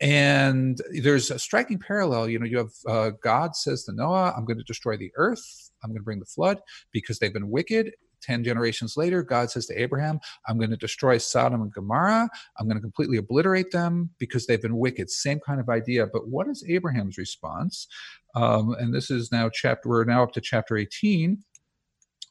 And 0.00 0.80
there's 1.02 1.30
a 1.30 1.38
striking 1.38 1.78
parallel. 1.78 2.28
You 2.28 2.38
know, 2.38 2.46
you 2.46 2.58
have 2.58 2.70
uh, 2.86 3.10
God 3.22 3.56
says 3.56 3.84
to 3.84 3.92
Noah, 3.92 4.32
I'm 4.36 4.44
going 4.44 4.58
to 4.58 4.64
destroy 4.64 4.96
the 4.96 5.10
earth. 5.16 5.70
I'm 5.82 5.90
going 5.90 6.00
to 6.00 6.04
bring 6.04 6.20
the 6.20 6.26
flood 6.26 6.60
because 6.92 7.18
they've 7.18 7.32
been 7.32 7.50
wicked. 7.50 7.92
10 8.22 8.44
generations 8.44 8.96
later, 8.96 9.22
God 9.22 9.50
says 9.50 9.66
to 9.66 9.80
Abraham, 9.80 10.20
I'm 10.46 10.58
going 10.58 10.70
to 10.70 10.76
destroy 10.76 11.18
Sodom 11.18 11.62
and 11.62 11.72
Gomorrah. 11.72 12.28
I'm 12.58 12.66
going 12.66 12.76
to 12.76 12.82
completely 12.82 13.18
obliterate 13.18 13.70
them 13.70 14.10
because 14.18 14.46
they've 14.46 14.60
been 14.62 14.78
wicked. 14.78 15.10
Same 15.10 15.40
kind 15.40 15.60
of 15.60 15.68
idea. 15.68 16.06
But 16.06 16.28
what 16.28 16.48
is 16.48 16.64
Abraham's 16.68 17.18
response? 17.18 17.86
Um, 18.34 18.74
and 18.78 18.94
this 18.94 19.10
is 19.10 19.32
now 19.32 19.50
chapter, 19.52 19.88
we're 19.88 20.04
now 20.04 20.22
up 20.22 20.32
to 20.32 20.40
chapter 20.40 20.76
18 20.76 21.42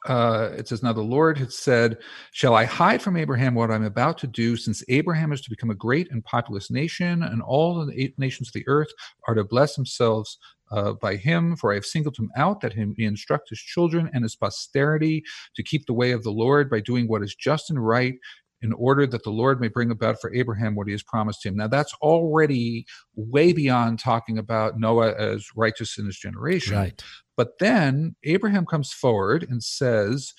uh, 0.06 0.52
it 0.58 0.68
says, 0.68 0.84
Now 0.84 0.94
the 0.94 1.02
Lord 1.02 1.38
had 1.38 1.52
said, 1.52 1.98
Shall 2.32 2.56
I 2.56 2.66
hide 2.66 3.02
from 3.02 3.18
Abraham 3.18 3.56
what 3.56 3.72
I'm 3.72 3.84
about 3.84 4.18
to 4.20 4.28
do, 4.28 4.56
since 4.56 4.84
Abraham 4.90 5.34
is 5.34 5.42
to 5.42 5.50
become 5.50 5.70
a 5.70 5.76
great 5.76 6.12
and 6.12 6.24
populous 6.24 6.70
nation, 6.70 7.24
and 7.24 7.42
all 7.42 7.86
the 7.86 8.14
nations 8.18 8.50
of 8.50 8.54
the 8.54 8.68
earth 8.68 8.90
are 9.28 9.36
to 9.36 9.44
bless 9.44 9.76
themselves 9.76 10.38
uh, 10.72 10.94
by 10.94 11.16
him? 11.16 11.56
For 11.56 11.72
I 11.72 11.76
have 11.76 11.86
singled 11.86 12.18
him 12.18 12.30
out 12.38 12.62
that 12.62 12.74
he 12.74 12.86
may 12.86 13.06
instruct 13.06 13.50
his 13.50 13.60
children 13.60 14.10
and 14.14 14.24
his 14.24 14.36
posterity 14.36 15.24
to 15.56 15.64
keep 15.64 15.86
the 15.86 15.94
way 15.94 16.12
of 16.12 16.24
the 16.24 16.32
Lord 16.32 16.70
by 16.70 16.80
doing 16.80 17.08
what 17.08 17.24
is 17.24 17.36
just 17.36 17.70
and 17.70 17.86
right, 17.86 18.16
in 18.62 18.74
order 18.74 19.06
that 19.08 19.24
the 19.24 19.30
Lord 19.30 19.62
may 19.62 19.68
bring 19.68 19.92
about 19.92 20.20
for 20.20 20.34
Abraham 20.34 20.76
what 20.76 20.88
he 20.88 20.94
has 20.94 21.04
promised 21.04 21.46
him. 21.46 21.56
Now, 21.56 21.68
that's 21.68 21.94
already 22.02 22.86
way 23.16 23.54
beyond 23.54 24.00
talking 24.00 24.38
about 24.38 24.80
Noah 24.80 25.14
as 25.14 25.48
righteous 25.56 25.98
in 25.98 26.06
his 26.06 26.18
generation. 26.18 26.78
Right. 26.78 27.04
But 27.36 27.60
then 27.60 28.16
Abraham 28.24 28.66
comes 28.66 28.92
forward 28.92 29.46
and 29.48 29.64
says, 29.64 30.34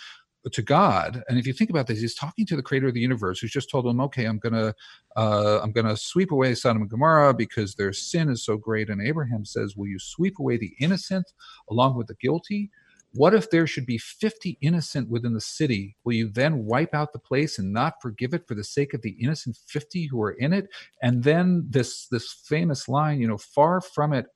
to 0.53 0.63
God, 0.63 1.23
and 1.29 1.39
if 1.39 1.47
you 1.47 1.53
think 1.53 1.71
about 1.71 1.87
this, 1.87 2.01
he's 2.01 2.15
talking 2.15 2.47
to 2.47 2.57
the 2.57 2.63
creator 2.63 2.89
of 2.89 2.95
the 2.95 3.01
universe, 3.01 3.41
who's 3.41 3.51
just 3.51 3.71
told 3.71 3.87
him, 3.87 4.01
"Okay, 4.01 4.25
I'm 4.25 4.39
gonna, 4.39 4.75
uh, 5.17 5.61
I'm 5.63 5.73
gonna 5.73 5.97
sweep 5.97 6.31
away 6.31 6.55
Sodom 6.55 6.83
and 6.83 6.91
Gomorrah 6.91 7.35
because 7.35 7.75
their 7.75 7.93
sin 7.93 8.31
is 8.31 8.45
so 8.45 8.57
great." 8.57 8.89
And 8.89 9.03
Abraham 9.03 9.45
says, 9.45 9.77
"Will 9.77 9.89
you 9.89 9.99
sweep 9.99 10.39
away 10.39 10.57
the 10.57 10.73
innocent 10.81 11.27
along 11.69 11.97
with 11.97 12.07
the 12.07 12.15
guilty?" 12.15 12.71
What 13.13 13.35
if 13.35 13.51
there 13.51 13.67
should 13.67 13.87
be 13.87 13.99
50 13.99 14.59
innocent 14.61 15.09
within 15.09 15.33
the 15.33 15.41
city? 15.41 15.97
Will 16.05 16.13
you 16.13 16.29
then 16.29 16.65
wipe 16.65 16.95
out 16.95 17.13
the 17.13 17.19
place 17.19 17.59
and 17.59 17.73
not 17.73 17.95
forgive 18.03 18.35
it 18.35 18.47
for 18.47 18.55
the 18.55 18.65
sake 18.65 18.93
of 18.93 19.03
the 19.03 19.17
innocent 19.23 19.57
50 19.67 20.07
who 20.07 20.23
are 20.23 20.33
in 20.33 20.53
it? 20.53 20.69
And 21.03 21.25
then 21.25 21.67
this 21.69 22.07
this 22.09 22.33
famous 22.33 22.89
line, 22.89 23.21
you 23.21 23.27
know, 23.27 23.39
far 23.39 23.81
from 23.81 24.13
it 24.13 24.27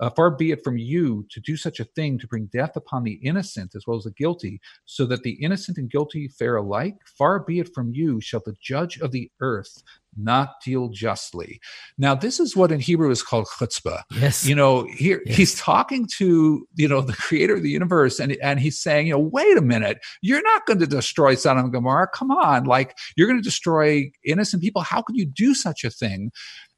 uh, 0.00 0.10
far 0.10 0.30
be 0.30 0.50
it 0.50 0.64
from 0.64 0.78
you 0.78 1.26
to 1.30 1.40
do 1.40 1.56
such 1.56 1.78
a 1.78 1.84
thing 1.84 2.18
to 2.18 2.26
bring 2.26 2.46
death 2.46 2.76
upon 2.76 3.04
the 3.04 3.20
innocent 3.22 3.74
as 3.74 3.86
well 3.86 3.96
as 3.96 4.04
the 4.04 4.10
guilty, 4.10 4.60
so 4.84 5.06
that 5.06 5.22
the 5.22 5.32
innocent 5.42 5.78
and 5.78 5.90
guilty 5.90 6.28
fare 6.28 6.56
alike. 6.56 6.96
Far 7.16 7.40
be 7.40 7.60
it 7.60 7.72
from 7.74 7.92
you, 7.92 8.20
shall 8.20 8.42
the 8.44 8.56
judge 8.60 8.98
of 8.98 9.12
the 9.12 9.30
earth 9.40 9.82
not 10.16 10.60
deal 10.64 10.88
justly. 10.88 11.60
Now, 11.96 12.14
this 12.14 12.40
is 12.40 12.56
what 12.56 12.72
in 12.72 12.80
Hebrew 12.80 13.10
is 13.10 13.22
called 13.22 13.46
chutzpah. 13.46 14.02
Yes. 14.10 14.46
You 14.46 14.54
know, 14.54 14.86
here 14.96 15.22
yes. 15.24 15.36
he's 15.36 15.54
talking 15.54 16.08
to, 16.18 16.66
you 16.74 16.88
know, 16.88 17.00
the 17.00 17.12
creator 17.12 17.54
of 17.54 17.62
the 17.62 17.70
universe 17.70 18.18
and, 18.18 18.36
and 18.42 18.58
he's 18.58 18.78
saying, 18.78 19.06
you 19.06 19.12
know, 19.12 19.20
wait 19.20 19.56
a 19.56 19.62
minute, 19.62 19.98
you're 20.22 20.42
not 20.42 20.66
going 20.66 20.80
to 20.80 20.86
destroy 20.86 21.34
Sodom 21.34 21.64
and 21.64 21.72
Gomorrah. 21.72 22.08
Come 22.12 22.30
on. 22.30 22.64
Like, 22.64 22.96
you're 23.16 23.28
going 23.28 23.38
to 23.38 23.42
destroy 23.42 24.10
innocent 24.24 24.62
people. 24.62 24.82
How 24.82 25.02
could 25.02 25.16
you 25.16 25.26
do 25.26 25.54
such 25.54 25.84
a 25.84 25.90
thing? 25.90 26.32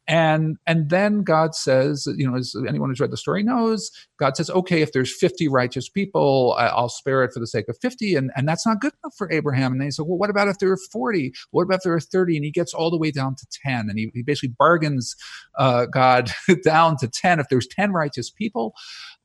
And 0.08 0.56
and 0.66 0.90
then 0.90 1.22
god 1.22 1.54
says 1.54 2.08
you 2.16 2.28
know 2.28 2.36
as 2.36 2.54
anyone 2.68 2.88
who's 2.88 2.98
read 2.98 3.12
the 3.12 3.16
story 3.16 3.42
knows 3.42 3.90
god 4.18 4.36
says 4.36 4.50
okay 4.50 4.82
if 4.82 4.92
there's 4.92 5.14
50 5.16 5.46
righteous 5.48 5.88
people 5.88 6.56
i'll 6.58 6.88
spare 6.88 7.22
it 7.22 7.32
for 7.32 7.38
the 7.38 7.46
sake 7.46 7.68
of 7.68 7.78
50 7.80 8.16
and 8.16 8.30
and 8.34 8.48
that's 8.48 8.66
not 8.66 8.80
good 8.80 8.92
enough 9.02 9.14
for 9.16 9.30
abraham. 9.30 9.72
And 9.72 9.80
they 9.80 9.90
say 9.90 10.02
well 10.02 10.18
what 10.18 10.30
about 10.30 10.48
if 10.48 10.58
there 10.58 10.72
are 10.72 10.78
40 10.90 11.32
what 11.50 11.62
about 11.62 11.76
if 11.76 11.82
there 11.82 11.94
are 11.94 12.00
30 12.00 12.36
and 12.36 12.44
he 12.44 12.50
gets 12.50 12.74
all 12.74 12.90
the 12.90 12.98
way 12.98 13.10
down 13.10 13.36
to 13.36 13.46
10 13.64 13.88
and 13.88 13.98
he, 13.98 14.10
he 14.14 14.22
basically 14.22 14.54
bargains 14.58 15.14
uh, 15.58 15.86
god 15.86 16.30
down 16.64 16.96
to 16.98 17.08
10 17.08 17.40
if 17.40 17.48
there's 17.48 17.66
10 17.66 17.92
righteous 17.92 18.30
people. 18.30 18.74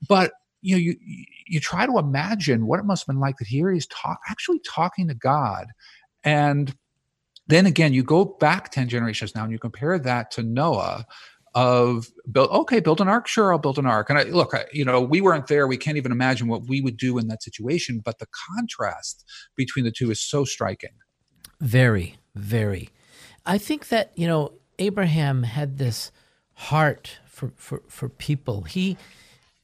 But 0.07 0.31
you 0.61 0.75
know 0.75 0.79
you 0.79 0.95
you 1.45 1.59
try 1.59 1.85
to 1.85 1.97
imagine 1.97 2.67
what 2.67 2.79
it 2.79 2.85
must 2.85 3.03
have 3.03 3.13
been 3.13 3.21
like 3.21 3.37
that 3.37 3.47
here. 3.47 3.71
He's 3.71 3.87
talk 3.87 4.19
actually 4.29 4.59
talking 4.59 5.07
to 5.07 5.13
god. 5.13 5.67
And 6.23 6.75
then 7.47 7.65
again, 7.65 7.93
you 7.93 8.03
go 8.03 8.25
back 8.25 8.71
10 8.71 8.89
generations 8.89 9.33
now 9.35 9.43
and 9.43 9.51
you 9.51 9.59
compare 9.59 9.97
that 9.99 10.31
to 10.31 10.43
Noah 10.43 11.05
of 11.55 12.11
build 12.31 12.51
okay 12.51 12.79
build 12.79 13.01
an 13.01 13.07
ark. 13.07 13.27
Sure 13.27 13.51
i'll 13.51 13.57
build 13.57 13.79
an 13.79 13.87
ark. 13.87 14.11
And 14.11 14.19
I, 14.19 14.23
look 14.23 14.53
I, 14.53 14.65
you 14.71 14.85
know 14.85 15.01
we 15.01 15.21
weren't 15.21 15.47
there. 15.47 15.65
We 15.65 15.75
can't 15.75 15.97
even 15.97 16.11
imagine 16.11 16.47
what 16.47 16.67
we 16.67 16.81
would 16.81 16.97
do 16.97 17.17
in 17.17 17.27
that 17.29 17.41
situation 17.41 17.99
but 18.05 18.19
the 18.19 18.27
contrast 18.55 19.25
between 19.55 19.83
the 19.83 19.91
two 19.91 20.11
is 20.11 20.21
so 20.21 20.45
striking. 20.45 20.91
Very 21.59 22.17
very. 22.35 22.89
I 23.43 23.57
think 23.57 23.87
that 23.87 24.11
you 24.15 24.27
know 24.27 24.53
abraham 24.77 25.41
had 25.41 25.79
this 25.79 26.11
heart 26.53 27.17
for 27.25 27.51
for, 27.55 27.81
for 27.87 28.07
people. 28.07 28.61
He 28.61 28.95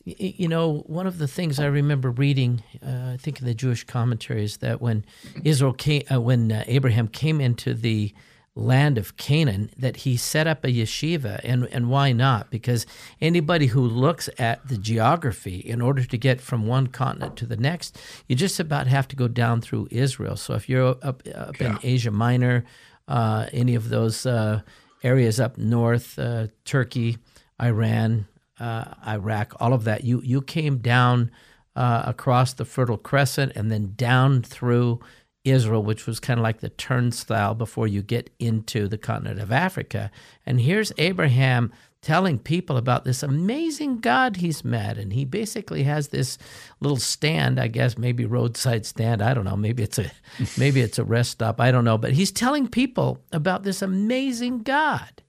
you 0.05 0.49
know, 0.49 0.83
one 0.87 1.07
of 1.07 1.17
the 1.17 1.27
things 1.27 1.59
I 1.59 1.65
remember 1.65 2.11
reading, 2.11 2.61
uh, 2.85 3.11
I 3.13 3.17
think 3.17 3.39
in 3.39 3.45
the 3.45 3.53
Jewish 3.53 3.85
commentaries, 3.85 4.57
that 4.57 4.81
when 4.81 5.05
Israel 5.43 5.73
came, 5.73 6.03
uh, 6.11 6.19
when 6.19 6.51
uh, 6.51 6.63
Abraham 6.67 7.07
came 7.07 7.39
into 7.39 7.73
the 7.73 8.13
land 8.55 8.97
of 8.97 9.15
Canaan, 9.17 9.69
that 9.77 9.97
he 9.97 10.17
set 10.17 10.45
up 10.45 10.65
a 10.65 10.67
yeshiva, 10.67 11.39
and 11.43 11.65
and 11.71 11.89
why 11.89 12.11
not? 12.11 12.51
Because 12.51 12.85
anybody 13.21 13.67
who 13.67 13.81
looks 13.81 14.29
at 14.37 14.67
the 14.67 14.77
geography, 14.77 15.57
in 15.59 15.81
order 15.81 16.03
to 16.03 16.17
get 16.17 16.41
from 16.41 16.67
one 16.67 16.87
continent 16.87 17.37
to 17.37 17.45
the 17.45 17.57
next, 17.57 17.97
you 18.27 18.35
just 18.35 18.59
about 18.59 18.87
have 18.87 19.07
to 19.07 19.15
go 19.15 19.29
down 19.29 19.61
through 19.61 19.87
Israel. 19.89 20.35
So 20.35 20.53
if 20.53 20.67
you're 20.67 20.97
up 21.01 21.23
up 21.33 21.59
yeah. 21.61 21.67
in 21.67 21.79
Asia 21.81 22.11
Minor, 22.11 22.65
uh, 23.07 23.47
any 23.53 23.73
of 23.73 23.87
those 23.87 24.25
uh, 24.25 24.63
areas 25.01 25.39
up 25.39 25.57
north, 25.57 26.19
uh, 26.19 26.47
Turkey, 26.65 27.19
Iran 27.61 28.27
uh, 28.59 28.93
Iraq, 29.07 29.53
all 29.59 29.73
of 29.73 29.83
that. 29.83 30.03
You 30.03 30.21
you 30.23 30.41
came 30.41 30.77
down 30.77 31.31
uh, 31.75 32.03
across 32.05 32.53
the 32.53 32.65
Fertile 32.65 32.97
Crescent 32.97 33.53
and 33.55 33.71
then 33.71 33.93
down 33.95 34.41
through 34.43 34.99
Israel, 35.43 35.83
which 35.83 36.07
was 36.07 36.19
kind 36.19 36.39
of 36.39 36.43
like 36.43 36.61
the 36.61 36.69
turnstile 36.69 37.53
before 37.53 37.87
you 37.87 38.01
get 38.01 38.29
into 38.39 38.87
the 38.87 38.97
continent 38.97 39.39
of 39.39 39.51
Africa. 39.51 40.09
And 40.45 40.61
here's 40.61 40.93
Abraham 40.97 41.73
telling 42.01 42.37
people 42.37 42.77
about 42.77 43.05
this 43.05 43.23
amazing 43.23 43.97
God 43.99 44.37
he's 44.37 44.63
met. 44.63 44.97
And 44.97 45.13
he 45.13 45.25
basically 45.25 45.83
has 45.83 46.09
this 46.09 46.37
little 46.79 46.97
stand, 46.97 47.59
I 47.59 47.67
guess, 47.67 47.97
maybe 47.97 48.25
roadside 48.25 48.85
stand. 48.85 49.21
I 49.21 49.33
don't 49.33 49.45
know. 49.45 49.57
Maybe 49.57 49.83
it's 49.83 49.97
a 49.97 50.11
maybe 50.57 50.81
it's 50.81 50.99
a 50.99 51.03
rest 51.03 51.31
stop. 51.31 51.59
I 51.59 51.71
don't 51.71 51.85
know. 51.85 51.97
But 51.97 52.13
he's 52.13 52.31
telling 52.31 52.67
people 52.67 53.19
about 53.31 53.63
this 53.63 53.81
amazing 53.81 54.59
God. 54.59 55.23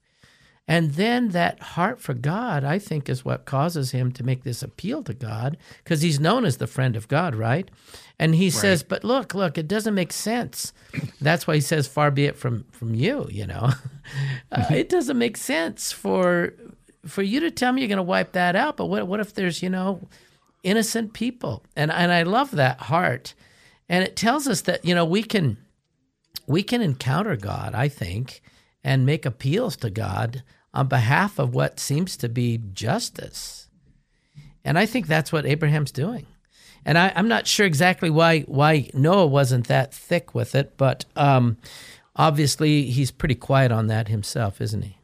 And 0.67 0.93
then 0.93 1.31
that 1.31 1.61
heart 1.61 2.01
for 2.01 2.15
God, 2.15 2.65
I 2.65 2.79
think, 2.79 3.09
is 3.09 3.25
what 3.25 3.45
causes 3.45 3.91
him 3.91 4.11
to 4.13 4.25
make 4.25 4.45
this 4.45 4.63
appeal 4.63 5.03
to 5.03 5.13
God 5.13 5.59
because 5.83 6.01
he's 6.01 6.19
known 6.19 6.47
as 6.47 6.57
the 6.57 6.67
friend 6.67 6.97
of 6.97 7.07
God, 7.07 7.35
right? 7.35 7.71
And 8.19 8.35
he 8.35 8.47
right. 8.47 8.53
says, 8.53 8.83
But 8.83 9.05
look, 9.05 9.35
look, 9.35 9.59
it 9.59 9.69
doesn't 9.69 9.95
make 9.95 10.13
sense. 10.13 10.73
That's 11.21 11.47
why 11.47 11.57
he 11.57 11.61
says, 11.61 11.87
Far 11.87 12.11
be 12.11 12.25
it 12.25 12.37
from, 12.37 12.65
from 12.73 12.95
you, 12.95 13.27
you 13.31 13.47
know. 13.47 13.73
uh, 14.53 14.65
it 14.71 14.89
doesn't 14.89 15.19
make 15.19 15.37
sense 15.37 15.93
for 15.93 16.55
for 17.07 17.23
you 17.23 17.41
to 17.41 17.51
tell 17.51 17.71
me 17.71 17.83
you're 17.83 17.89
going 17.89 17.99
to 17.99 18.03
wipe 18.03 18.33
that 18.33 18.57
out. 18.57 18.79
But 18.79 18.87
what, 18.87 19.07
what 19.07 19.21
if 19.21 19.35
there's, 19.35 19.63
you 19.63 19.69
know, 19.69 20.09
innocent 20.63 21.13
people? 21.13 21.63
And, 21.77 21.93
and 21.93 22.11
I 22.11 22.23
love 22.23 22.53
that 22.53 22.81
heart. 22.81 23.35
And 23.91 24.03
it 24.03 24.17
tells 24.17 24.49
us 24.49 24.63
that, 24.63 24.83
you 24.87 24.95
know, 24.95 25.05
we 25.05 25.23
can 25.23 25.59
we 26.47 26.63
can 26.63 26.81
encounter 26.81 27.37
God, 27.37 27.75
I 27.75 27.89
think 27.89 28.41
and 28.85 29.07
make 29.07 29.25
appeals 29.25 29.77
to 29.79 29.91
God 29.91 30.43
on 30.75 30.89
behalf 30.89 31.39
of 31.39 31.55
what 31.55 31.81
seems 31.81 32.17
to 32.19 32.29
be 32.29 32.61
justice. 32.73 33.69
And 34.65 34.79
I 34.79 34.87
think 34.87 35.07
that's 35.07 35.33
what 35.33 35.47
Abraham's 35.47 35.93
doing. 35.93 36.27
And 36.85 36.99
I, 36.99 37.09
am 37.15 37.29
not 37.29 37.47
sure 37.47 37.65
exactly 37.65 38.11
why 38.11 38.41
why 38.41 38.91
Noah 38.93 39.27
wasn't 39.27 39.69
that 39.69 39.95
thick 39.95 40.35
with 40.35 40.55
it, 40.55 40.77
but 40.77 41.07
um, 41.17 41.57
obviously 42.17 42.83
he's 42.83 43.11
pretty 43.11 43.37
quiet 43.37 43.73
on 43.73 43.87
that 43.87 44.09
himself, 44.09 44.61
isn't 44.61 44.83
he? 44.83 44.99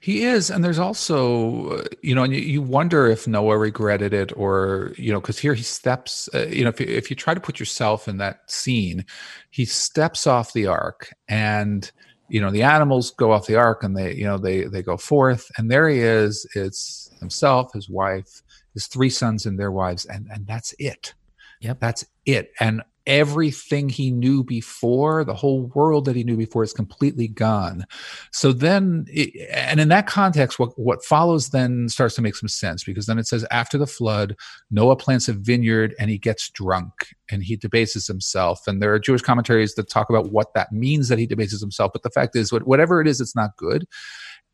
He 0.00 0.22
is, 0.22 0.48
and 0.48 0.64
there's 0.64 0.78
also, 0.78 1.82
you 2.02 2.14
know, 2.14 2.22
and 2.22 2.32
you, 2.32 2.40
you 2.40 2.62
wonder 2.62 3.08
if 3.08 3.26
Noah 3.26 3.58
regretted 3.58 4.14
it, 4.14 4.32
or 4.36 4.92
you 4.96 5.12
know, 5.12 5.20
because 5.20 5.40
here 5.40 5.54
he 5.54 5.64
steps, 5.64 6.28
uh, 6.34 6.46
you 6.46 6.62
know, 6.62 6.68
if 6.68 6.80
you, 6.80 6.86
if 6.86 7.10
you 7.10 7.16
try 7.16 7.34
to 7.34 7.40
put 7.40 7.58
yourself 7.58 8.06
in 8.06 8.18
that 8.18 8.48
scene, 8.48 9.04
he 9.50 9.64
steps 9.64 10.24
off 10.24 10.52
the 10.52 10.68
ark, 10.68 11.12
and 11.26 11.90
you 12.32 12.40
know 12.40 12.50
the 12.50 12.62
animals 12.62 13.10
go 13.12 13.32
off 13.32 13.46
the 13.46 13.56
ark 13.56 13.84
and 13.84 13.96
they 13.96 14.14
you 14.14 14.24
know 14.24 14.38
they 14.38 14.64
they 14.64 14.82
go 14.82 14.96
forth. 14.96 15.50
And 15.58 15.70
there 15.70 15.88
he 15.88 16.00
is. 16.00 16.46
It's 16.54 17.10
himself 17.20 17.72
his 17.72 17.88
wife 17.88 18.42
his 18.74 18.86
three 18.86 19.10
sons 19.10 19.46
and 19.46 19.58
their 19.58 19.72
wives. 19.72 20.04
And 20.06 20.28
and 20.32 20.46
that's 20.46 20.74
it. 20.78 21.14
Yep. 21.60 21.80
That's 21.80 22.04
it. 22.26 22.52
And 22.60 22.82
everything 23.06 23.88
he 23.88 24.10
knew 24.10 24.44
before, 24.44 25.24
the 25.24 25.34
whole 25.34 25.62
world 25.74 26.04
that 26.04 26.16
he 26.16 26.24
knew 26.24 26.36
before 26.36 26.62
is 26.62 26.72
completely 26.72 27.28
gone. 27.28 27.84
So 28.30 28.52
then, 28.52 29.06
it, 29.08 29.48
and 29.52 29.80
in 29.80 29.88
that 29.88 30.06
context, 30.06 30.58
what, 30.58 30.78
what 30.78 31.04
follows 31.04 31.50
then 31.50 31.88
starts 31.88 32.14
to 32.16 32.22
make 32.22 32.36
some 32.36 32.48
sense 32.48 32.84
because 32.84 33.06
then 33.06 33.18
it 33.18 33.26
says, 33.26 33.44
after 33.50 33.78
the 33.78 33.86
flood, 33.86 34.36
Noah 34.70 34.96
plants 34.96 35.28
a 35.28 35.32
vineyard 35.32 35.94
and 35.98 36.10
he 36.10 36.18
gets 36.18 36.48
drunk 36.50 37.14
and 37.30 37.42
he 37.42 37.56
debases 37.56 38.06
himself. 38.06 38.66
And 38.66 38.82
there 38.82 38.92
are 38.92 38.98
Jewish 38.98 39.22
commentaries 39.22 39.74
that 39.74 39.88
talk 39.88 40.10
about 40.10 40.30
what 40.30 40.54
that 40.54 40.72
means 40.72 41.08
that 41.08 41.18
he 41.18 41.26
debases 41.26 41.60
himself. 41.60 41.92
But 41.92 42.02
the 42.02 42.10
fact 42.10 42.36
is, 42.36 42.52
whatever 42.52 43.00
it 43.00 43.08
is, 43.08 43.20
it's 43.20 43.36
not 43.36 43.56
good. 43.56 43.86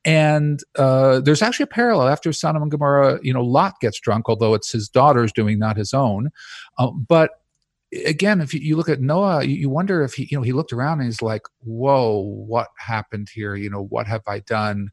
And 0.05 0.61
uh, 0.77 1.21
there's 1.21 1.43
actually 1.43 1.65
a 1.65 1.69
parallel 1.69 2.09
after 2.09 2.33
Sodom 2.33 2.63
and 2.63 2.71
Gomorrah. 2.71 3.19
You 3.23 3.35
know, 3.35 3.45
Lot 3.45 3.81
gets 3.81 4.01
drunk, 4.01 4.29
although 4.29 4.55
it's 4.55 4.73
his 4.73 4.89
daughter's 4.89 5.33
doing, 5.33 5.59
not 5.59 5.77
his 5.77 5.93
own. 5.93 6.31
Uh, 6.79 6.91
but 6.93 7.38
again, 7.93 8.41
if 8.41 8.53
you, 8.55 8.77
look 8.77 8.89
at 8.89 9.01
Noah, 9.01 9.45
you, 9.45 9.71
wonder 9.71 10.03
if 10.03 10.15
he, 10.15 10.29
you 10.31 10.37
know, 10.37 10.43
he 10.43 10.53
looked 10.53 10.73
around 10.73 11.01
and 11.01 11.09
he's 11.09 11.23
like, 11.23 11.43
"Whoa, 11.61 12.21
what 12.21 12.69
happened 12.79 13.29
here? 13.33 13.55
You 13.55 13.71
know, 13.71 13.85
what 13.85 14.07
have 14.07 14.23
I 14.27 14.41
done?" 14.41 14.91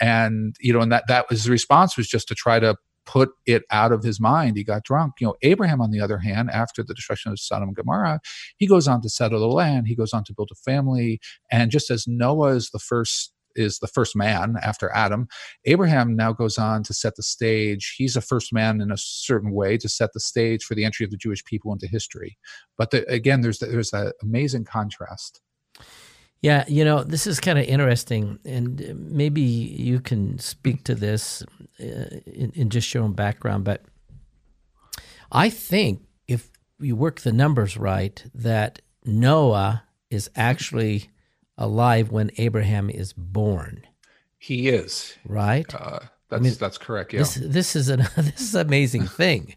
And 0.00 0.56
you 0.60 0.72
know, 0.72 0.80
and 0.80 0.92
that 0.92 1.04
that 1.08 1.28
was 1.30 1.42
his 1.42 1.50
response 1.50 1.96
was 1.96 2.08
just 2.08 2.28
to 2.28 2.34
try 2.34 2.60
to 2.60 2.76
put 3.06 3.30
it 3.46 3.62
out 3.70 3.92
of 3.92 4.02
his 4.02 4.20
mind. 4.20 4.56
He 4.56 4.64
got 4.64 4.82
drunk. 4.84 5.14
You 5.20 5.28
know, 5.28 5.34
Abraham, 5.42 5.80
on 5.80 5.92
the 5.92 6.00
other 6.00 6.18
hand, 6.18 6.50
after 6.50 6.82
the 6.82 6.92
destruction 6.92 7.32
of 7.32 7.38
Sodom 7.40 7.68
and 7.68 7.76
Gomorrah, 7.76 8.20
he 8.56 8.66
goes 8.66 8.86
on 8.88 9.00
to 9.02 9.08
settle 9.08 9.40
the 9.40 9.46
land. 9.46 9.86
He 9.86 9.94
goes 9.94 10.12
on 10.12 10.24
to 10.24 10.34
build 10.34 10.50
a 10.52 10.56
family. 10.56 11.20
And 11.50 11.70
just 11.70 11.90
as 11.90 12.06
Noah 12.06 12.56
is 12.56 12.70
the 12.70 12.80
first 12.80 13.32
is 13.56 13.78
the 13.78 13.86
first 13.86 14.14
man 14.14 14.56
after 14.62 14.90
Adam. 14.94 15.28
Abraham 15.64 16.14
now 16.14 16.32
goes 16.32 16.58
on 16.58 16.82
to 16.84 16.94
set 16.94 17.16
the 17.16 17.22
stage. 17.22 17.94
He's 17.96 18.16
a 18.16 18.20
first 18.20 18.52
man 18.52 18.80
in 18.80 18.90
a 18.92 18.96
certain 18.96 19.52
way 19.52 19.76
to 19.78 19.88
set 19.88 20.12
the 20.12 20.20
stage 20.20 20.64
for 20.64 20.74
the 20.74 20.84
entry 20.84 21.04
of 21.04 21.10
the 21.10 21.16
Jewish 21.16 21.44
people 21.44 21.72
into 21.72 21.86
history. 21.86 22.38
But 22.76 22.90
the, 22.90 23.08
again, 23.10 23.40
there's 23.40 23.58
there's 23.58 23.92
an 23.92 24.12
amazing 24.22 24.64
contrast. 24.64 25.40
Yeah, 26.42 26.64
you 26.68 26.84
know, 26.84 27.02
this 27.02 27.26
is 27.26 27.40
kind 27.40 27.58
of 27.58 27.64
interesting, 27.64 28.38
and 28.44 28.94
maybe 29.10 29.40
you 29.40 30.00
can 30.00 30.38
speak 30.38 30.84
to 30.84 30.94
this 30.94 31.42
uh, 31.80 32.20
in, 32.26 32.52
in 32.54 32.70
just 32.70 32.92
your 32.92 33.02
own 33.02 33.14
background. 33.14 33.64
But 33.64 33.82
I 35.32 35.48
think 35.48 36.02
if 36.28 36.50
you 36.78 36.94
work 36.94 37.20
the 37.20 37.32
numbers 37.32 37.76
right, 37.76 38.22
that 38.34 38.80
Noah 39.04 39.84
is 40.10 40.30
actually 40.36 41.10
alive 41.58 42.10
when 42.10 42.30
Abraham 42.38 42.90
is 42.90 43.12
born. 43.12 43.86
He 44.38 44.68
is 44.68 45.16
right. 45.26 45.72
Uh, 45.74 46.00
that's 46.28 46.40
I 46.40 46.42
mean, 46.42 46.54
that's 46.58 46.78
correct. 46.78 47.12
Yeah. 47.12 47.20
This, 47.20 47.34
this 47.34 47.76
is 47.76 47.88
an 47.88 48.00
this 48.16 48.40
is 48.40 48.54
an 48.54 48.66
amazing 48.66 49.06
thing 49.06 49.54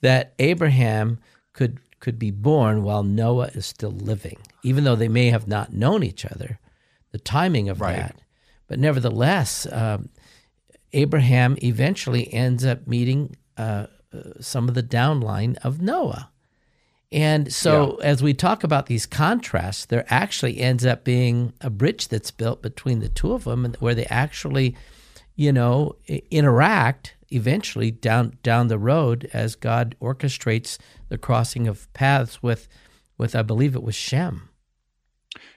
that 0.00 0.34
Abraham 0.38 1.18
could 1.52 1.80
could 2.00 2.18
be 2.18 2.30
born 2.30 2.82
while 2.82 3.02
Noah 3.02 3.50
is 3.54 3.66
still 3.66 3.92
living, 3.92 4.38
even 4.62 4.84
though 4.84 4.96
they 4.96 5.08
may 5.08 5.30
have 5.30 5.46
not 5.46 5.72
known 5.72 6.02
each 6.02 6.24
other. 6.24 6.58
The 7.12 7.18
timing 7.18 7.68
of 7.68 7.80
right. 7.80 7.96
that, 7.96 8.20
but 8.66 8.78
nevertheless, 8.78 9.66
um, 9.70 10.08
Abraham 10.92 11.56
eventually 11.62 12.32
ends 12.32 12.64
up 12.64 12.86
meeting 12.86 13.36
uh, 13.56 13.86
uh, 14.12 14.40
some 14.40 14.68
of 14.68 14.74
the 14.74 14.82
downline 14.82 15.56
of 15.58 15.80
Noah. 15.80 16.31
And 17.12 17.52
so, 17.52 17.98
yeah. 17.98 18.06
as 18.06 18.22
we 18.22 18.32
talk 18.32 18.64
about 18.64 18.86
these 18.86 19.06
contrasts, 19.06 19.84
there 19.84 20.06
actually 20.08 20.60
ends 20.60 20.86
up 20.86 21.04
being 21.04 21.52
a 21.60 21.68
bridge 21.68 22.08
that's 22.08 22.30
built 22.30 22.62
between 22.62 23.00
the 23.00 23.08
two 23.08 23.32
of 23.32 23.44
them, 23.44 23.64
and 23.64 23.76
where 23.76 23.94
they 23.94 24.06
actually, 24.06 24.76
you 25.36 25.52
know, 25.52 25.96
interact 26.30 27.14
eventually 27.30 27.90
down 27.90 28.36
down 28.42 28.68
the 28.68 28.78
road 28.78 29.28
as 29.32 29.54
God 29.54 29.96
orchestrates 30.00 30.78
the 31.08 31.18
crossing 31.18 31.66
of 31.68 31.92
paths 31.92 32.42
with, 32.42 32.68
with 33.18 33.34
I 33.34 33.42
believe 33.42 33.74
it 33.74 33.82
was 33.82 33.94
Shem 33.94 34.48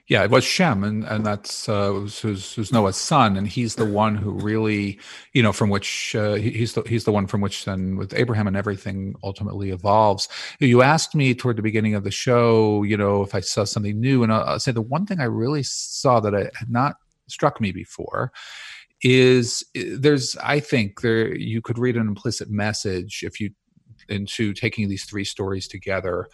yeah, 0.07 0.23
it 0.23 0.29
was 0.29 0.43
Shem, 0.43 0.83
and 0.83 1.03
and 1.05 1.25
that's 1.25 1.67
uh, 1.67 1.89
was, 1.91 2.23
was, 2.23 2.57
was, 2.57 2.71
Noah's 2.71 2.95
son, 2.95 3.35
and 3.37 3.47
he's 3.47 3.73
the 3.73 3.85
one 3.85 4.15
who 4.15 4.31
really, 4.31 4.99
you 5.33 5.41
know, 5.41 5.51
from 5.51 5.71
which 5.71 6.15
uh, 6.15 6.35
he, 6.35 6.51
he's 6.51 6.73
the 6.73 6.83
he's 6.83 7.05
the 7.05 7.11
one 7.11 7.25
from 7.25 7.41
which 7.41 7.65
then 7.65 7.97
with 7.97 8.13
Abraham 8.13 8.45
and 8.45 8.55
everything 8.55 9.15
ultimately 9.23 9.71
evolves. 9.71 10.29
You 10.59 10.83
asked 10.83 11.15
me 11.15 11.33
toward 11.33 11.55
the 11.55 11.63
beginning 11.63 11.95
of 11.95 12.03
the 12.03 12.11
show, 12.11 12.83
you 12.83 12.97
know, 12.97 13.23
if 13.23 13.33
I 13.33 13.39
saw 13.39 13.63
something 13.63 13.99
new, 13.99 14.21
and 14.21 14.31
I'll, 14.31 14.43
I'll 14.43 14.59
say 14.59 14.71
the 14.71 14.81
one 14.81 15.07
thing 15.07 15.19
I 15.19 15.25
really 15.25 15.63
saw 15.63 16.19
that 16.19 16.35
I 16.35 16.51
had 16.55 16.69
not 16.69 16.97
struck 17.27 17.59
me 17.59 17.71
before 17.71 18.31
is 19.01 19.63
there's 19.73 20.37
I 20.37 20.59
think 20.59 21.01
there 21.01 21.35
you 21.35 21.63
could 21.63 21.79
read 21.79 21.97
an 21.97 22.07
implicit 22.07 22.51
message 22.51 23.23
if 23.23 23.39
you 23.39 23.49
into 24.07 24.53
taking 24.53 24.87
these 24.87 25.05
three 25.05 25.23
stories 25.23 25.67
together 25.67 26.27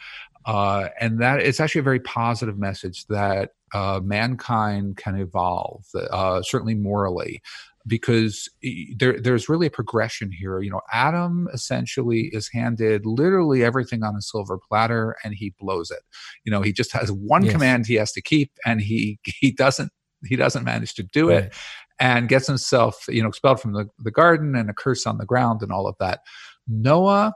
uh, 0.45 0.89
and 0.99 1.19
that 1.21 1.39
it's 1.39 1.59
actually 1.59 1.79
a 1.79 1.83
very 1.83 1.99
positive 1.99 2.57
message 2.57 3.05
that 3.07 3.51
uh, 3.73 3.99
mankind 4.03 4.97
can 4.97 5.17
evolve, 5.17 5.85
uh, 5.95 6.41
certainly 6.41 6.75
morally, 6.75 7.41
because 7.87 8.49
there, 8.97 9.19
there's 9.19 9.49
really 9.49 9.67
a 9.67 9.71
progression 9.71 10.31
here. 10.31 10.61
You 10.61 10.71
know, 10.71 10.81
Adam 10.91 11.47
essentially 11.53 12.29
is 12.33 12.49
handed 12.53 13.05
literally 13.05 13.63
everything 13.63 14.03
on 14.03 14.15
a 14.15 14.21
silver 14.21 14.57
platter, 14.57 15.15
and 15.23 15.33
he 15.33 15.53
blows 15.59 15.91
it. 15.91 16.01
You 16.43 16.51
know, 16.51 16.61
he 16.61 16.73
just 16.73 16.91
has 16.93 17.11
one 17.11 17.43
yes. 17.43 17.53
command 17.53 17.87
he 17.87 17.95
has 17.95 18.11
to 18.13 18.21
keep, 18.21 18.51
and 18.65 18.81
he 18.81 19.19
he 19.23 19.51
doesn't 19.51 19.91
he 20.25 20.35
doesn't 20.35 20.63
manage 20.63 20.93
to 20.95 21.03
do 21.03 21.29
right. 21.29 21.45
it, 21.45 21.55
and 21.99 22.29
gets 22.29 22.47
himself 22.47 23.05
you 23.07 23.21
know 23.21 23.29
expelled 23.29 23.59
from 23.59 23.73
the, 23.73 23.87
the 23.99 24.11
garden 24.11 24.55
and 24.55 24.69
a 24.69 24.73
curse 24.73 25.05
on 25.05 25.17
the 25.17 25.25
ground 25.25 25.61
and 25.61 25.71
all 25.71 25.87
of 25.87 25.95
that. 25.99 26.19
Noah 26.67 27.33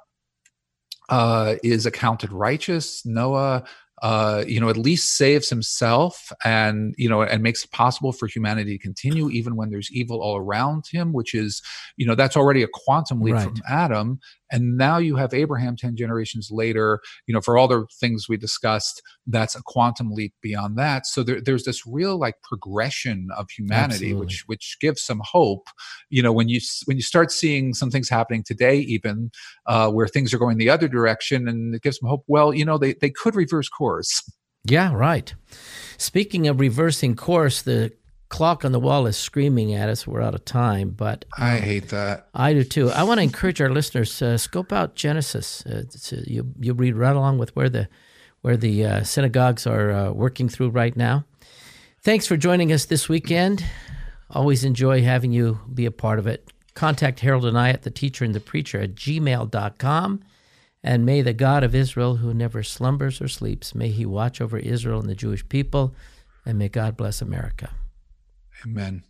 uh, 1.10 1.56
is 1.64 1.86
accounted 1.86 2.32
righteous. 2.32 3.06
Noah 3.06 3.64
uh, 4.02 4.44
you 4.46 4.60
know, 4.60 4.70
at 4.70 4.78
least 4.78 5.16
saves 5.16 5.50
himself 5.50 6.32
and, 6.44 6.94
you 6.98 7.08
know, 7.08 7.22
and 7.22 7.42
makes 7.42 7.64
it 7.64 7.72
possible 7.72 8.12
for 8.12 8.28
humanity 8.28 8.78
to 8.78 8.82
continue 8.82 9.30
even 9.30 9.56
when 9.56 9.70
there's 9.70 9.90
evil 9.92 10.22
all 10.22 10.38
around 10.38 10.86
him, 10.92 11.14
which 11.14 11.34
is, 11.34 11.62
you 11.96 12.06
know, 12.06 12.16
that's 12.16 12.36
already 12.36 12.62
a 12.62 12.68
quantum 12.74 13.22
leap 13.22 13.36
right. 13.36 13.44
from 13.44 13.56
Adam. 13.70 14.20
And 14.52 14.78
now 14.78 14.98
you 14.98 15.16
have 15.16 15.34
Abraham 15.34 15.76
10 15.76 15.96
generations 15.96 16.50
later, 16.52 17.00
you 17.28 17.34
know, 17.34 17.42
for 17.42 17.58
all 17.58 17.68
the 17.68 17.86
things 18.00 18.28
we 18.30 18.38
discussed, 18.38 19.02
that's 19.28 19.56
a 19.56 19.62
quantum 19.66 20.12
leap 20.12 20.34
beyond 20.42 20.78
that. 20.78 21.06
So 21.08 21.24
there, 21.24 21.42
there's 21.42 21.64
this 21.64 21.86
real 21.86 22.18
like 22.18 22.36
progression 22.44 23.30
of 23.36 23.50
humanity, 23.50 24.08
Absolutely. 24.08 24.20
which, 24.20 24.44
which 24.48 24.78
gives 24.80 25.02
some 25.02 25.22
hope, 25.24 25.68
you 26.10 26.22
know, 26.22 26.32
when 26.32 26.50
you, 26.50 26.60
when 26.86 26.98
you 26.98 27.04
start 27.04 27.32
seeing 27.32 27.74
some 27.74 27.90
things 27.90 28.10
happening 28.10 28.44
today, 28.44 28.78
even 28.78 29.32
uh, 29.66 29.90
where 29.90 30.08
things 30.08 30.34
are 30.34 30.38
going 30.38 30.58
the 30.58 30.70
other 30.70 30.88
direction 30.88 31.48
and 31.48 31.76
it 31.76 31.82
gives 31.82 32.00
them 32.00 32.10
hope. 32.10 32.24
Well, 32.28 32.54
you 32.54 32.66
know, 32.66 32.78
they, 32.78 32.94
they 32.94 33.10
could 33.10 33.36
reverse 33.36 33.70
course. 33.70 34.22
Yeah, 34.66 34.94
right. 34.94 35.34
Speaking 35.98 36.48
of 36.48 36.60
reversing 36.60 37.16
course, 37.16 37.62
the 37.62 37.94
clock 38.36 38.66
on 38.66 38.74
the 38.74 38.80
wall 38.82 39.08
is 39.08 39.16
screaming 39.16 39.74
at 39.74 39.88
us. 39.88 40.06
We're 40.06 40.22
out 40.22 40.36
of 40.36 40.44
time, 40.44 40.90
but 40.90 41.24
I 41.38 41.56
hate 41.60 41.88
that. 41.90 42.28
I 42.34 42.52
do 42.52 42.66
too. 42.66 42.92
I 42.92 43.04
want 43.04 43.20
to 43.20 43.24
encourage 43.24 43.62
our 43.62 43.70
listeners 43.70 44.18
to 44.18 44.32
uh, 44.32 44.38
scope 44.38 44.74
out 44.74 44.96
Genesis. 44.96 45.66
Uh, 45.66 45.84
you 46.26 46.52
you 46.60 46.74
read 46.74 46.96
right 46.96 47.16
along 47.16 47.38
with 47.38 47.56
where 47.56 47.70
the 47.70 47.88
where 48.42 48.58
the 48.58 48.86
uh, 48.86 49.04
synagogues 49.04 49.66
are 49.66 49.90
uh, 49.90 50.12
working 50.12 50.50
through 50.50 50.72
right 50.72 50.98
now. 50.98 51.24
Thanks 52.02 52.28
for 52.28 52.36
joining 52.36 52.74
us 52.74 52.84
this 52.84 53.08
weekend. 53.08 53.64
Always 54.30 54.66
enjoy 54.66 55.02
having 55.02 55.32
you 55.32 55.62
be 55.74 55.86
a 55.86 55.92
part 55.92 56.20
of 56.20 56.28
it. 56.28 56.52
Contact 56.74 57.22
Harold 57.22 57.46
and 57.46 57.58
I 57.58 57.70
at 57.70 57.84
the 57.84 57.90
teacher 57.90 58.26
and 58.26 58.36
the 58.36 58.42
preacher 58.42 58.82
at 58.82 58.96
gmail.com. 58.96 60.24
And 60.84 61.06
may 61.06 61.22
the 61.22 61.34
God 61.34 61.64
of 61.64 61.74
Israel, 61.74 62.18
who 62.18 62.34
never 62.34 62.64
slumbers 62.64 63.22
or 63.22 63.30
sleeps, 63.30 63.74
may 63.74 63.92
he 63.92 64.06
watch 64.06 64.42
over 64.42 64.58
Israel 64.58 65.00
and 65.00 65.10
the 65.10 65.16
Jewish 65.16 65.48
people, 65.48 65.96
and 66.46 66.60
may 66.60 66.68
God 66.68 66.98
bless 66.98 67.22
America. 67.22 67.72
Amen. 68.66 69.04